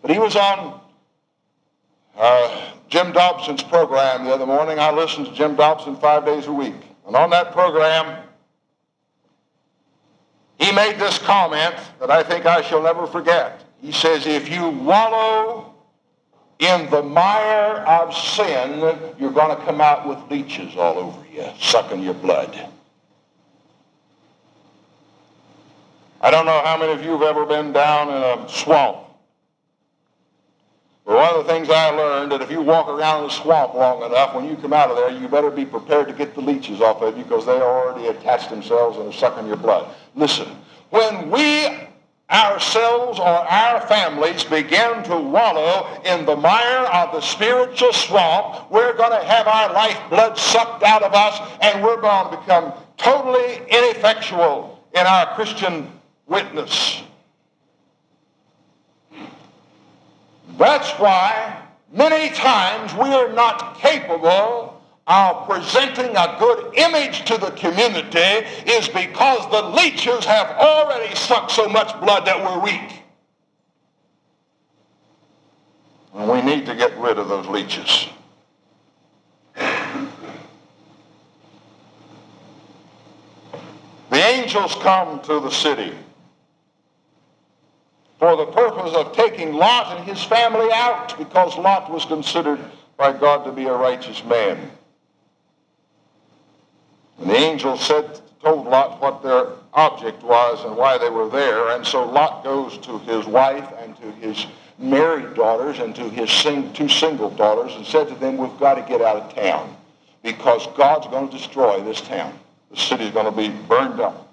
But 0.00 0.10
he 0.10 0.18
was 0.18 0.36
on 0.36 0.80
uh, 2.16 2.72
Jim 2.88 3.12
Dobson's 3.12 3.62
program 3.62 4.24
the 4.24 4.32
other 4.32 4.46
morning. 4.46 4.78
I 4.78 4.90
listened 4.90 5.26
to 5.26 5.32
Jim 5.32 5.56
Dobson 5.56 5.96
five 5.96 6.26
days 6.26 6.46
a 6.46 6.52
week. 6.52 6.74
And 7.06 7.16
on 7.16 7.30
that 7.30 7.52
program, 7.52 8.22
he 10.58 10.72
made 10.72 10.98
this 10.98 11.18
comment 11.18 11.74
that 12.00 12.10
I 12.10 12.22
think 12.22 12.46
I 12.46 12.62
shall 12.62 12.82
never 12.82 13.06
forget. 13.06 13.64
He 13.80 13.92
says, 13.92 14.26
if 14.26 14.48
you 14.48 14.68
wallow 14.68 15.71
in 16.62 16.88
the 16.90 17.02
mire 17.02 17.82
of 17.88 18.14
sin, 18.14 18.78
you're 19.18 19.32
going 19.32 19.56
to 19.56 19.64
come 19.64 19.80
out 19.80 20.06
with 20.06 20.18
leeches 20.30 20.76
all 20.76 20.96
over 20.96 21.26
you, 21.34 21.44
sucking 21.58 22.02
your 22.02 22.14
blood. 22.14 22.68
I 26.20 26.30
don't 26.30 26.46
know 26.46 26.62
how 26.64 26.78
many 26.78 26.92
of 26.92 27.04
you 27.04 27.10
have 27.10 27.22
ever 27.22 27.44
been 27.46 27.72
down 27.72 28.08
in 28.08 28.44
a 28.44 28.48
swamp. 28.48 28.98
But 31.04 31.16
one 31.16 31.34
of 31.34 31.44
the 31.44 31.52
things 31.52 31.68
I 31.68 31.90
learned 31.90 32.30
that 32.30 32.42
if 32.42 32.50
you 32.52 32.62
walk 32.62 32.86
around 32.86 33.22
in 33.22 33.28
the 33.28 33.34
swamp 33.34 33.74
long 33.74 34.04
enough, 34.04 34.32
when 34.32 34.48
you 34.48 34.54
come 34.54 34.72
out 34.72 34.88
of 34.88 34.96
there, 34.96 35.10
you 35.10 35.26
better 35.26 35.50
be 35.50 35.64
prepared 35.64 36.06
to 36.06 36.14
get 36.14 36.36
the 36.36 36.42
leeches 36.42 36.80
off 36.80 37.02
of 37.02 37.18
you 37.18 37.24
because 37.24 37.44
they 37.44 37.60
already 37.60 38.06
attached 38.06 38.50
themselves 38.50 38.98
and 38.98 39.08
are 39.08 39.12
sucking 39.12 39.48
your 39.48 39.56
blood. 39.56 39.92
Listen, 40.14 40.46
when 40.90 41.28
we 41.28 41.66
ourselves 42.32 43.18
or 43.18 43.26
our 43.26 43.80
families 43.86 44.44
begin 44.44 45.02
to 45.04 45.16
wallow 45.16 46.00
in 46.04 46.24
the 46.24 46.34
mire 46.34 46.86
of 46.86 47.12
the 47.12 47.20
spiritual 47.20 47.92
swamp, 47.92 48.70
we're 48.70 48.96
going 48.96 49.10
to 49.10 49.26
have 49.26 49.46
our 49.46 49.72
lifeblood 49.72 50.38
sucked 50.38 50.82
out 50.82 51.02
of 51.02 51.12
us 51.14 51.38
and 51.60 51.82
we're 51.82 52.00
going 52.00 52.30
to 52.30 52.36
become 52.38 52.72
totally 52.96 53.56
ineffectual 53.68 54.82
in 54.94 55.06
our 55.06 55.34
Christian 55.34 55.88
witness. 56.26 57.02
That's 60.58 60.90
why 60.92 61.62
many 61.92 62.34
times 62.34 62.94
we 62.94 63.08
are 63.08 63.32
not 63.32 63.78
capable 63.78 64.71
of 65.06 65.48
presenting 65.48 66.16
a 66.16 66.36
good 66.38 66.74
image 66.76 67.24
to 67.24 67.36
the 67.36 67.50
community 67.52 68.18
is 68.70 68.88
because 68.88 69.50
the 69.50 69.62
leeches 69.76 70.24
have 70.24 70.48
already 70.50 71.14
sucked 71.14 71.50
so 71.50 71.68
much 71.68 71.98
blood 72.00 72.24
that 72.26 72.42
we're 72.42 72.60
weak. 72.60 73.02
And 76.14 76.30
we 76.30 76.42
need 76.42 76.66
to 76.66 76.74
get 76.74 76.96
rid 76.98 77.18
of 77.18 77.28
those 77.28 77.46
leeches. 77.46 78.08
The 84.10 84.18
angels 84.18 84.74
come 84.76 85.20
to 85.22 85.40
the 85.40 85.50
city 85.50 85.94
for 88.18 88.36
the 88.36 88.46
purpose 88.46 88.94
of 88.94 89.12
taking 89.14 89.54
Lot 89.54 89.96
and 89.96 90.04
his 90.04 90.22
family 90.22 90.68
out 90.72 91.16
because 91.18 91.56
Lot 91.56 91.90
was 91.90 92.04
considered 92.04 92.60
by 92.96 93.12
God 93.12 93.44
to 93.44 93.52
be 93.52 93.64
a 93.64 93.72
righteous 93.72 94.22
man. 94.24 94.70
And 97.22 97.30
the 97.30 97.36
angel 97.36 97.76
said, 97.76 98.20
told 98.42 98.66
Lot 98.66 99.00
what 99.00 99.22
their 99.22 99.46
object 99.72 100.24
was 100.24 100.64
and 100.64 100.76
why 100.76 100.98
they 100.98 101.08
were 101.08 101.28
there. 101.28 101.68
And 101.70 101.86
so 101.86 102.04
Lot 102.04 102.42
goes 102.42 102.76
to 102.78 102.98
his 102.98 103.26
wife 103.26 103.72
and 103.78 103.96
to 103.98 104.10
his 104.12 104.44
married 104.76 105.34
daughters 105.34 105.78
and 105.78 105.94
to 105.94 106.10
his 106.10 106.28
sing, 106.28 106.72
two 106.72 106.88
single 106.88 107.30
daughters 107.30 107.76
and 107.76 107.86
said 107.86 108.08
to 108.08 108.16
them, 108.16 108.38
we've 108.38 108.58
got 108.58 108.74
to 108.74 108.82
get 108.82 109.00
out 109.00 109.16
of 109.16 109.34
town 109.34 109.76
because 110.24 110.66
God's 110.76 111.06
going 111.06 111.28
to 111.28 111.36
destroy 111.36 111.80
this 111.82 112.00
town. 112.00 112.36
The 112.72 112.76
city's 112.76 113.12
going 113.12 113.26
to 113.26 113.32
be 113.32 113.50
burned 113.68 114.00
up. 114.00 114.28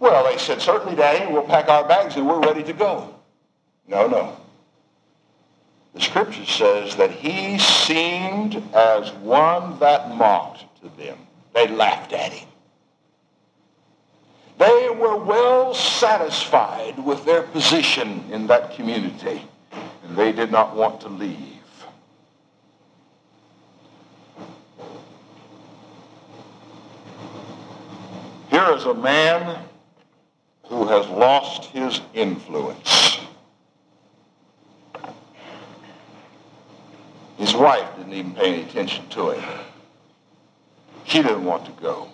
Well, 0.00 0.24
they 0.24 0.38
said, 0.38 0.60
certainly, 0.60 0.96
Daddy, 0.96 1.32
we'll 1.32 1.44
pack 1.44 1.68
our 1.68 1.86
bags 1.86 2.16
and 2.16 2.26
we're 2.26 2.40
ready 2.40 2.64
to 2.64 2.72
go. 2.72 3.14
No, 3.86 4.08
no. 4.08 4.36
The 5.94 6.00
scripture 6.00 6.44
says 6.44 6.96
that 6.96 7.12
he 7.12 7.58
seemed 7.58 8.56
as 8.74 9.12
one 9.12 9.78
that 9.78 10.14
mocked 10.16 10.64
to 10.82 10.88
them. 11.00 11.16
They 11.54 11.68
laughed 11.68 12.12
at 12.12 12.32
him. 12.32 12.48
They 14.58 14.90
were 14.90 15.16
well 15.16 15.72
satisfied 15.72 16.98
with 17.04 17.24
their 17.24 17.42
position 17.42 18.24
in 18.32 18.48
that 18.48 18.74
community, 18.74 19.42
and 20.04 20.16
they 20.16 20.32
did 20.32 20.50
not 20.50 20.74
want 20.74 21.00
to 21.02 21.08
leave. 21.08 21.38
Here 28.50 28.70
is 28.72 28.84
a 28.84 28.94
man 28.94 29.64
who 30.66 30.86
has 30.86 31.06
lost 31.08 31.66
his 31.66 32.00
influence. 32.14 33.18
His 37.38 37.54
wife 37.54 37.96
didn't 37.96 38.12
even 38.12 38.32
pay 38.34 38.54
any 38.54 38.62
attention 38.62 39.08
to 39.10 39.30
him. 39.30 39.60
She 41.04 41.22
didn't 41.22 41.44
want 41.44 41.66
to 41.66 41.72
go. 41.72 42.08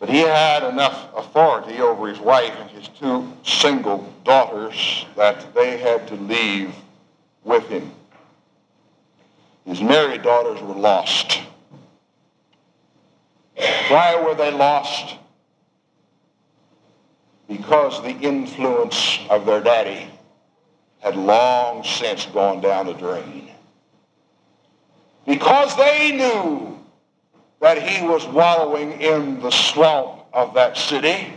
But 0.00 0.08
he 0.08 0.18
had 0.20 0.64
enough 0.64 1.08
authority 1.16 1.80
over 1.80 2.08
his 2.08 2.18
wife 2.18 2.52
and 2.58 2.70
his 2.70 2.88
two 2.88 3.32
single 3.44 4.12
daughters 4.24 5.06
that 5.16 5.54
they 5.54 5.76
had 5.76 6.08
to 6.08 6.14
leave 6.14 6.74
with 7.44 7.68
him. 7.68 7.92
His 9.64 9.80
married 9.80 10.22
daughters 10.22 10.60
were 10.60 10.74
lost. 10.74 11.40
Why 13.88 14.20
were 14.20 14.34
they 14.34 14.50
lost? 14.50 15.16
because 17.52 18.02
the 18.02 18.16
influence 18.26 19.18
of 19.28 19.44
their 19.46 19.60
daddy 19.60 20.08
had 21.02 21.16
long 21.16 21.82
since 21.82 22.26
gone 22.26 22.60
down 22.60 22.86
the 22.86 22.94
drain. 22.94 23.50
Because 25.26 25.76
they 25.76 26.12
knew 26.12 26.78
that 27.60 27.82
he 27.82 28.06
was 28.06 28.26
wallowing 28.26 29.00
in 29.00 29.40
the 29.40 29.50
swamp 29.50 30.22
of 30.32 30.54
that 30.54 30.76
city 30.76 31.32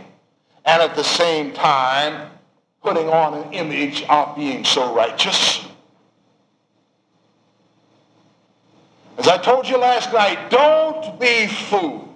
and 0.64 0.82
at 0.82 0.94
the 0.94 1.02
same 1.02 1.52
time 1.52 2.30
putting 2.82 3.08
on 3.08 3.34
an 3.34 3.52
image 3.52 4.04
of 4.04 4.36
being 4.36 4.64
so 4.64 4.94
righteous. 4.94 5.66
As 9.18 9.26
I 9.26 9.38
told 9.38 9.68
you 9.68 9.78
last 9.78 10.12
night, 10.12 10.50
don't 10.50 11.18
be 11.18 11.46
fooled. 11.46 12.14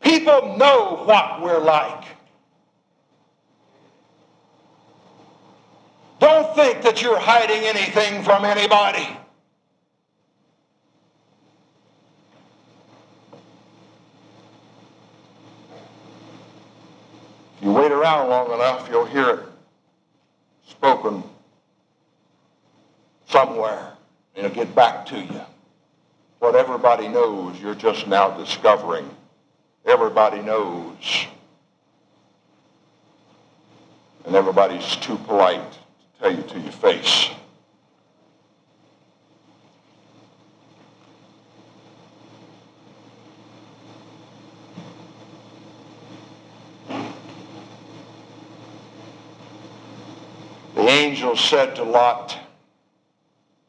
People 0.00 0.56
know 0.56 1.02
what 1.04 1.42
we're 1.42 1.60
like. 1.60 2.04
Don't 6.28 6.54
think 6.54 6.82
that 6.82 7.00
you're 7.00 7.18
hiding 7.18 7.62
anything 7.64 8.22
from 8.22 8.44
anybody. 8.44 9.08
If 17.56 17.62
you 17.62 17.72
wait 17.72 17.90
around 17.90 18.28
long 18.28 18.52
enough, 18.52 18.90
you'll 18.90 19.06
hear 19.06 19.30
it 19.30 19.40
spoken 20.68 21.24
somewhere, 23.28 23.94
it'll 24.34 24.50
get 24.50 24.74
back 24.74 25.06
to 25.06 25.18
you. 25.18 25.40
What 26.40 26.54
everybody 26.54 27.08
knows, 27.08 27.58
you're 27.58 27.74
just 27.74 28.06
now 28.06 28.36
discovering. 28.36 29.08
Everybody 29.86 30.42
knows. 30.42 31.26
And 34.26 34.36
everybody's 34.36 34.94
too 34.96 35.16
polite 35.16 35.78
tell 36.18 36.34
you 36.34 36.42
to 36.42 36.60
your 36.60 36.72
face. 36.72 37.30
The 50.74 50.88
angel 50.88 51.36
said 51.36 51.76
to 51.76 51.82
Lot, 51.82 52.38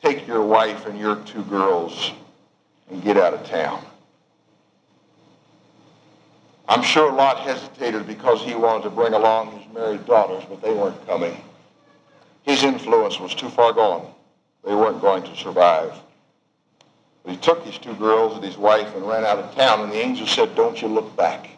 take 0.02 0.28
your 0.28 0.44
wife 0.44 0.86
and 0.86 0.98
your 0.98 1.18
two 1.18 1.44
girls 1.44 2.12
and 2.90 3.04
get 3.04 3.18
out 3.18 3.34
of 3.34 3.46
town. 3.46 3.84
I'm 6.68 6.84
sure 6.84 7.12
Lot 7.12 7.40
hesitated 7.40 8.06
because 8.06 8.44
he 8.44 8.54
wanted 8.54 8.84
to 8.84 8.90
bring 8.92 9.14
along 9.14 9.58
his 9.58 9.74
married 9.74 10.06
daughters, 10.06 10.44
but 10.48 10.62
they 10.62 10.72
weren't 10.72 11.04
coming. 11.08 11.36
His 12.44 12.64
influence 12.64 13.20
was 13.20 13.36
too 13.36 13.50
far 13.50 13.74
gone. 13.74 14.12
They 14.66 14.76
weren't 14.76 15.02
going 15.02 15.24
to 15.24 15.36
survive. 15.36 15.94
But 17.24 17.32
he 17.32 17.38
took 17.38 17.64
his 17.64 17.78
two 17.78 17.94
girls 17.96 18.36
and 18.36 18.44
his 18.44 18.58
wife 18.58 18.96
and 18.96 19.08
ran 19.08 19.26
out 19.26 19.40
of 19.40 19.56
town, 19.56 19.82
and 19.82 19.92
the 19.92 19.98
angel 19.98 20.28
said, 20.28 20.56
don't 20.56 20.82
you 20.82 20.88
look 20.88 21.16
back. 21.16 21.50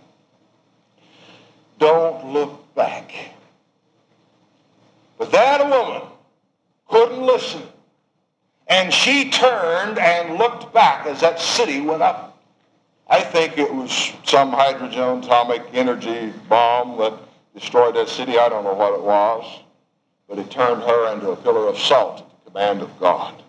Don't 1.80 2.34
look 2.34 2.74
back. 2.76 3.12
But 5.18 5.32
that 5.32 5.68
woman 5.68 6.08
couldn't 6.88 7.22
listen. 7.22 7.62
And 8.68 8.94
she 8.94 9.30
turned 9.30 10.00
and 10.00 10.38
looked 10.38 10.74
back 10.74 11.06
as 11.06 11.22
that 11.22 11.40
city 11.40 11.82
went 11.82 12.02
up. 12.02 12.42
I 13.08 13.22
think 13.22 13.58
it 13.58 13.74
was 13.74 14.14
some 14.24 14.52
hydrogen 14.52 15.20
atomic 15.24 15.64
energy 15.74 16.34
bomb 16.48 16.98
that 17.00 17.14
destroyed 17.54 17.96
that 17.96 18.08
city. 18.08 18.38
I 18.38 18.48
don't 18.48 18.64
know 18.64 18.74
what 18.74 18.94
it 18.94 19.02
was. 19.02 19.60
But 20.32 20.40
it 20.40 20.50
turned 20.50 20.82
her 20.84 21.14
into 21.14 21.32
a 21.32 21.36
pillar 21.36 21.68
of 21.68 21.78
salt 21.78 22.22
at 22.22 22.46
the 22.46 22.52
command 22.52 22.82
of 22.82 22.98
God. 23.02 23.44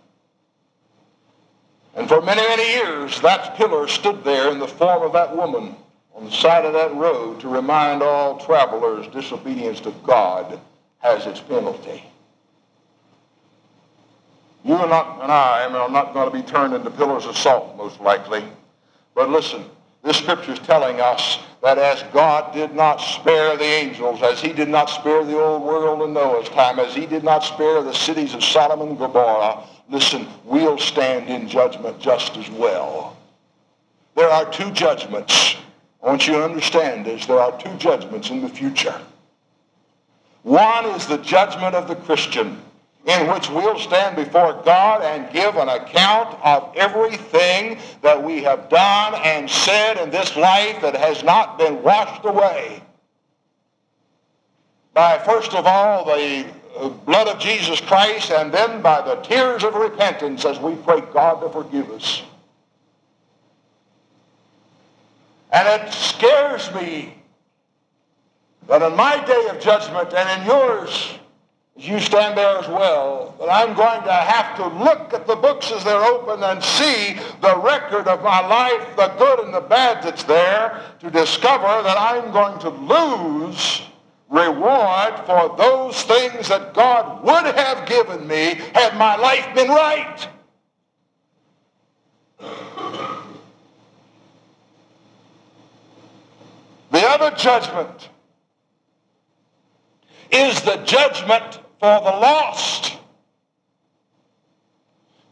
And 1.94 2.08
for 2.08 2.20
many, 2.20 2.42
many 2.42 2.72
years, 2.72 3.20
that 3.20 3.54
pillar 3.54 3.86
stood 3.86 4.24
there 4.24 4.50
in 4.50 4.58
the 4.58 4.66
form 4.66 5.04
of 5.04 5.12
that 5.12 5.36
woman 5.36 5.76
on 6.12 6.24
the 6.24 6.32
side 6.32 6.64
of 6.64 6.72
that 6.72 6.92
road 6.96 7.38
to 7.38 7.48
remind 7.48 8.02
all 8.02 8.36
travelers 8.36 9.06
disobedience 9.14 9.78
to 9.82 9.92
God 10.02 10.58
has 10.98 11.24
its 11.24 11.38
penalty. 11.38 12.02
You 14.64 14.74
and, 14.74 14.90
not, 14.90 15.22
and 15.22 15.30
I 15.30 15.66
are 15.66 15.88
not 15.88 16.12
going 16.12 16.32
to 16.32 16.36
be 16.36 16.42
turned 16.42 16.74
into 16.74 16.90
pillars 16.90 17.26
of 17.26 17.38
salt, 17.38 17.76
most 17.76 18.00
likely. 18.00 18.42
But 19.14 19.30
listen, 19.30 19.66
this 20.02 20.18
scripture 20.18 20.52
is 20.52 20.58
telling 20.60 21.00
us 21.00 21.38
that 21.62 21.78
as 21.78 22.02
God 22.12 22.52
did 22.52 22.74
not 22.74 22.96
spare 22.96 23.56
the 23.56 23.64
angels, 23.64 24.20
as 24.22 24.40
he 24.40 24.52
did 24.52 24.68
not 24.68 24.90
spare 24.90 25.24
the 25.24 25.38
old 25.38 25.62
world 25.62 26.02
in 26.02 26.12
Noah's 26.12 26.48
time, 26.48 26.80
as 26.80 26.94
he 26.94 27.06
did 27.06 27.22
not 27.22 27.44
spare 27.44 27.82
the 27.82 27.92
cities 27.92 28.34
of 28.34 28.42
Sodom 28.42 28.80
and 28.82 28.98
Gomorrah, 28.98 29.62
listen, 29.88 30.26
we'll 30.44 30.78
stand 30.78 31.28
in 31.28 31.48
judgment 31.48 32.00
just 32.00 32.36
as 32.36 32.50
well. 32.50 33.16
There 34.16 34.28
are 34.28 34.50
two 34.50 34.72
judgments. 34.72 35.56
I 36.02 36.06
want 36.06 36.26
you 36.26 36.34
to 36.34 36.44
understand 36.44 37.06
this. 37.06 37.26
There 37.26 37.38
are 37.38 37.56
two 37.60 37.74
judgments 37.76 38.30
in 38.30 38.42
the 38.42 38.48
future. 38.48 39.00
One 40.42 40.86
is 40.86 41.06
the 41.06 41.18
judgment 41.18 41.76
of 41.76 41.86
the 41.86 41.94
Christian, 41.94 42.60
in 43.04 43.30
which 43.32 43.50
we'll 43.50 43.78
stand 43.78 44.14
before 44.14 44.62
God 44.64 45.02
and 45.02 45.32
give 45.32 45.56
an 45.56 45.68
account 45.68 46.38
of 46.44 46.72
everything 46.76 47.78
that 48.00 48.22
we 48.22 48.42
have 48.42 48.68
done 48.68 49.14
and 49.16 49.50
said 49.50 49.96
in 49.98 50.10
this 50.10 50.36
life 50.36 50.80
that 50.82 50.94
has 50.94 51.24
not 51.24 51.58
been 51.58 51.82
washed 51.82 52.24
away 52.24 52.82
by, 54.94 55.18
first 55.18 55.54
of 55.54 55.66
all, 55.66 56.04
the 56.04 56.46
uh, 56.76 56.88
blood 56.88 57.26
of 57.26 57.40
Jesus 57.40 57.80
Christ 57.80 58.30
and 58.30 58.52
then 58.52 58.82
by 58.82 59.00
the 59.00 59.16
tears 59.16 59.64
of 59.64 59.74
repentance 59.74 60.44
as 60.44 60.60
we 60.60 60.76
pray 60.76 61.00
God 61.12 61.40
to 61.40 61.48
forgive 61.48 61.90
us. 61.90 62.22
And 65.50 65.82
it 65.82 65.92
scares 65.92 66.72
me 66.74 67.14
that 68.68 68.80
in 68.80 68.96
my 68.96 69.22
day 69.24 69.48
of 69.50 69.60
judgment 69.60 70.14
and 70.14 70.40
in 70.40 70.46
yours, 70.46 71.18
you 71.76 71.98
stand 72.00 72.36
there 72.36 72.58
as 72.58 72.68
well, 72.68 73.34
that 73.38 73.48
I'm 73.48 73.74
going 73.74 74.02
to 74.02 74.12
have 74.12 74.56
to 74.56 74.66
look 74.84 75.14
at 75.14 75.26
the 75.26 75.36
books 75.36 75.72
as 75.72 75.82
they're 75.84 76.04
open 76.04 76.42
and 76.42 76.62
see 76.62 77.18
the 77.40 77.56
record 77.58 78.06
of 78.06 78.22
my 78.22 78.46
life, 78.46 78.96
the 78.96 79.08
good 79.18 79.40
and 79.40 79.54
the 79.54 79.60
bad 79.60 80.02
that's 80.02 80.24
there, 80.24 80.82
to 81.00 81.10
discover 81.10 81.82
that 81.82 81.96
I'm 81.98 82.30
going 82.30 82.58
to 82.60 82.68
lose 82.68 83.82
reward 84.28 85.14
for 85.26 85.54
those 85.56 86.02
things 86.04 86.48
that 86.48 86.74
God 86.74 87.24
would 87.24 87.54
have 87.54 87.86
given 87.86 88.26
me 88.26 88.54
had 88.74 88.96
my 88.96 89.16
life 89.16 89.54
been 89.54 89.68
right. 89.68 90.28
The 96.90 97.08
other 97.08 97.34
judgment 97.36 98.10
is 100.32 100.60
the 100.62 100.76
judgment 100.78 101.60
for 101.78 102.00
the 102.00 102.10
lost. 102.10 102.98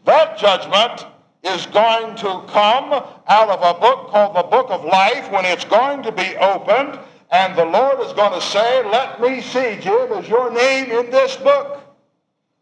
That 0.04 0.38
judgment 0.38 1.06
is 1.42 1.66
going 1.66 2.16
to 2.16 2.44
come 2.48 2.92
out 2.92 3.48
of 3.48 3.76
a 3.76 3.80
book 3.80 4.08
called 4.10 4.36
the 4.36 4.42
Book 4.42 4.70
of 4.70 4.84
Life 4.84 5.30
when 5.30 5.44
it's 5.44 5.64
going 5.64 6.02
to 6.02 6.12
be 6.12 6.36
opened 6.36 6.98
and 7.30 7.56
the 7.56 7.64
Lord 7.64 8.00
is 8.00 8.12
going 8.12 8.32
to 8.32 8.44
say, 8.44 8.84
let 8.90 9.20
me 9.20 9.40
see, 9.40 9.78
Jim, 9.80 10.12
is 10.12 10.28
your 10.28 10.52
name 10.52 10.90
in 10.90 11.10
this 11.10 11.36
book? 11.36 11.80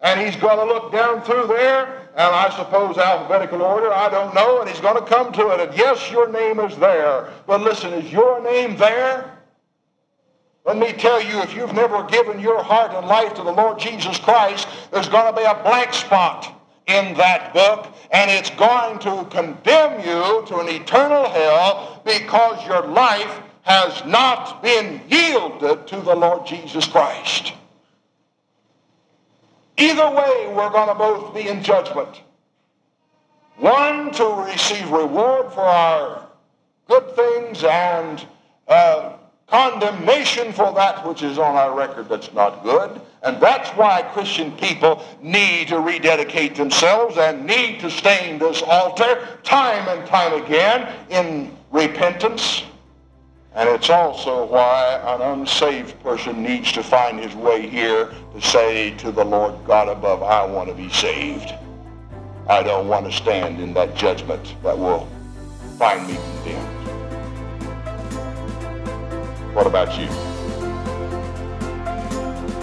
And 0.01 0.20
he's 0.20 0.37
going 0.37 0.59
to 0.59 0.64
look 0.64 0.92
down 0.92 1.22
through 1.22 1.46
there, 1.46 2.11
and 2.14 2.35
I 2.35 2.51
suppose 2.51 2.98
alphabetical 2.98 3.62
order, 3.62 3.92
I 3.92 4.11
don't 4.11 4.35
know, 4.35 4.61
and 4.61 4.68
he's 4.68 4.81
going 4.81 5.03
to 5.03 5.09
come 5.09 5.33
to 5.33 5.48
it, 5.51 5.61
and 5.61 5.77
yes, 5.77 6.11
your 6.11 6.31
name 6.31 6.61
is 6.61 6.77
there. 6.77 7.33
But 7.46 7.62
listen, 7.62 7.94
is 7.94 8.12
your 8.12 8.42
name 8.42 8.77
there? 8.77 9.38
Let 10.68 10.76
me 10.76 10.92
tell 10.92 11.22
you, 11.22 11.40
if 11.40 11.54
you've 11.57 11.72
never 11.72 12.02
given 12.04 12.40
your 12.40 12.62
heart 12.62 12.92
and 12.92 13.07
life 13.07 13.33
to 13.37 13.42
the 13.42 13.50
Lord 13.50 13.78
Jesus 13.78 14.18
Christ, 14.18 14.68
there's 14.90 15.09
going 15.09 15.35
to 15.35 15.40
be 15.40 15.46
a 15.46 15.62
blank 15.62 15.94
spot 15.94 16.62
in 16.87 17.16
that 17.16 17.54
book, 17.54 17.87
and 18.11 18.31
it's 18.31 18.50
going 18.50 18.98
to 18.98 19.26
condemn 19.31 20.00
you 20.00 20.44
to 20.46 20.59
an 20.59 20.68
eternal 20.68 21.26
hell 21.31 22.02
because 22.04 22.66
your 22.66 22.87
life 22.87 23.40
has 23.62 24.04
not 24.04 24.62
been 24.62 25.00
yielded 25.09 25.87
to 25.87 26.02
the 26.02 26.14
Lord 26.14 26.46
Jesus 26.46 26.87
Christ. 26.87 27.54
Either 29.78 30.11
way, 30.11 30.52
we're 30.54 30.68
going 30.68 30.88
to 30.88 30.94
both 30.94 31.35
be 31.35 31.48
in 31.48 31.62
judgment. 31.62 32.20
One, 33.57 34.11
to 34.11 34.44
receive 34.46 34.90
reward 34.90 35.50
for 35.50 35.62
our 35.62 36.28
good 36.87 37.16
things 37.16 37.64
and 37.64 38.26
uh, 38.68 39.14
condemnation 39.51 40.53
for 40.53 40.73
that 40.75 41.07
which 41.07 41.23
is 41.23 41.39
on 41.39 41.57
our 41.57 41.77
record 41.77 42.09
that's 42.09 42.33
not 42.33 42.63
good. 42.63 43.01
And 43.23 43.41
that's 43.41 43.71
why 43.71 44.03
Christian 44.13 44.53
people 44.53 45.05
need 45.21 45.69
to 45.69 45.81
rededicate 45.81 46.55
themselves 46.55 47.17
and 47.17 47.47
need 47.47 47.81
to 47.81 47.91
stain 47.91 48.39
this 48.39 48.63
altar 48.63 49.27
time 49.43 49.89
and 49.89 50.07
time 50.07 50.43
again 50.43 50.95
in 51.11 51.57
repentance 51.71 52.63
and 53.59 53.69
it's 53.71 53.91
also 53.91 54.47
why 54.47 55.01
an 55.05 55.21
unsaved 55.21 56.01
person 56.05 56.45
needs 56.45 56.71
to 56.71 56.83
find 56.83 57.19
his 57.19 57.35
way 57.35 57.67
here 57.69 58.13
to 58.33 58.41
say 58.41 58.91
to 58.99 59.11
the 59.11 59.25
Lord 59.25 59.53
God 59.67 59.89
above, 59.89 60.23
I 60.23 60.47
want 60.47 60.69
to 60.69 60.75
be 60.77 60.89
saved. 60.91 61.53
I 62.49 62.63
don't 62.63 62.87
want 62.87 63.07
to 63.07 63.13
stand 63.13 63.61
in 63.61 63.75
that 63.75 63.97
judgment 63.97 64.55
that 64.63 64.79
will 64.79 65.09
find 65.77 66.07
me 66.07 66.17
condemned. 66.45 66.78
What 69.59 69.66
about 69.66 69.99
you? 69.99 70.38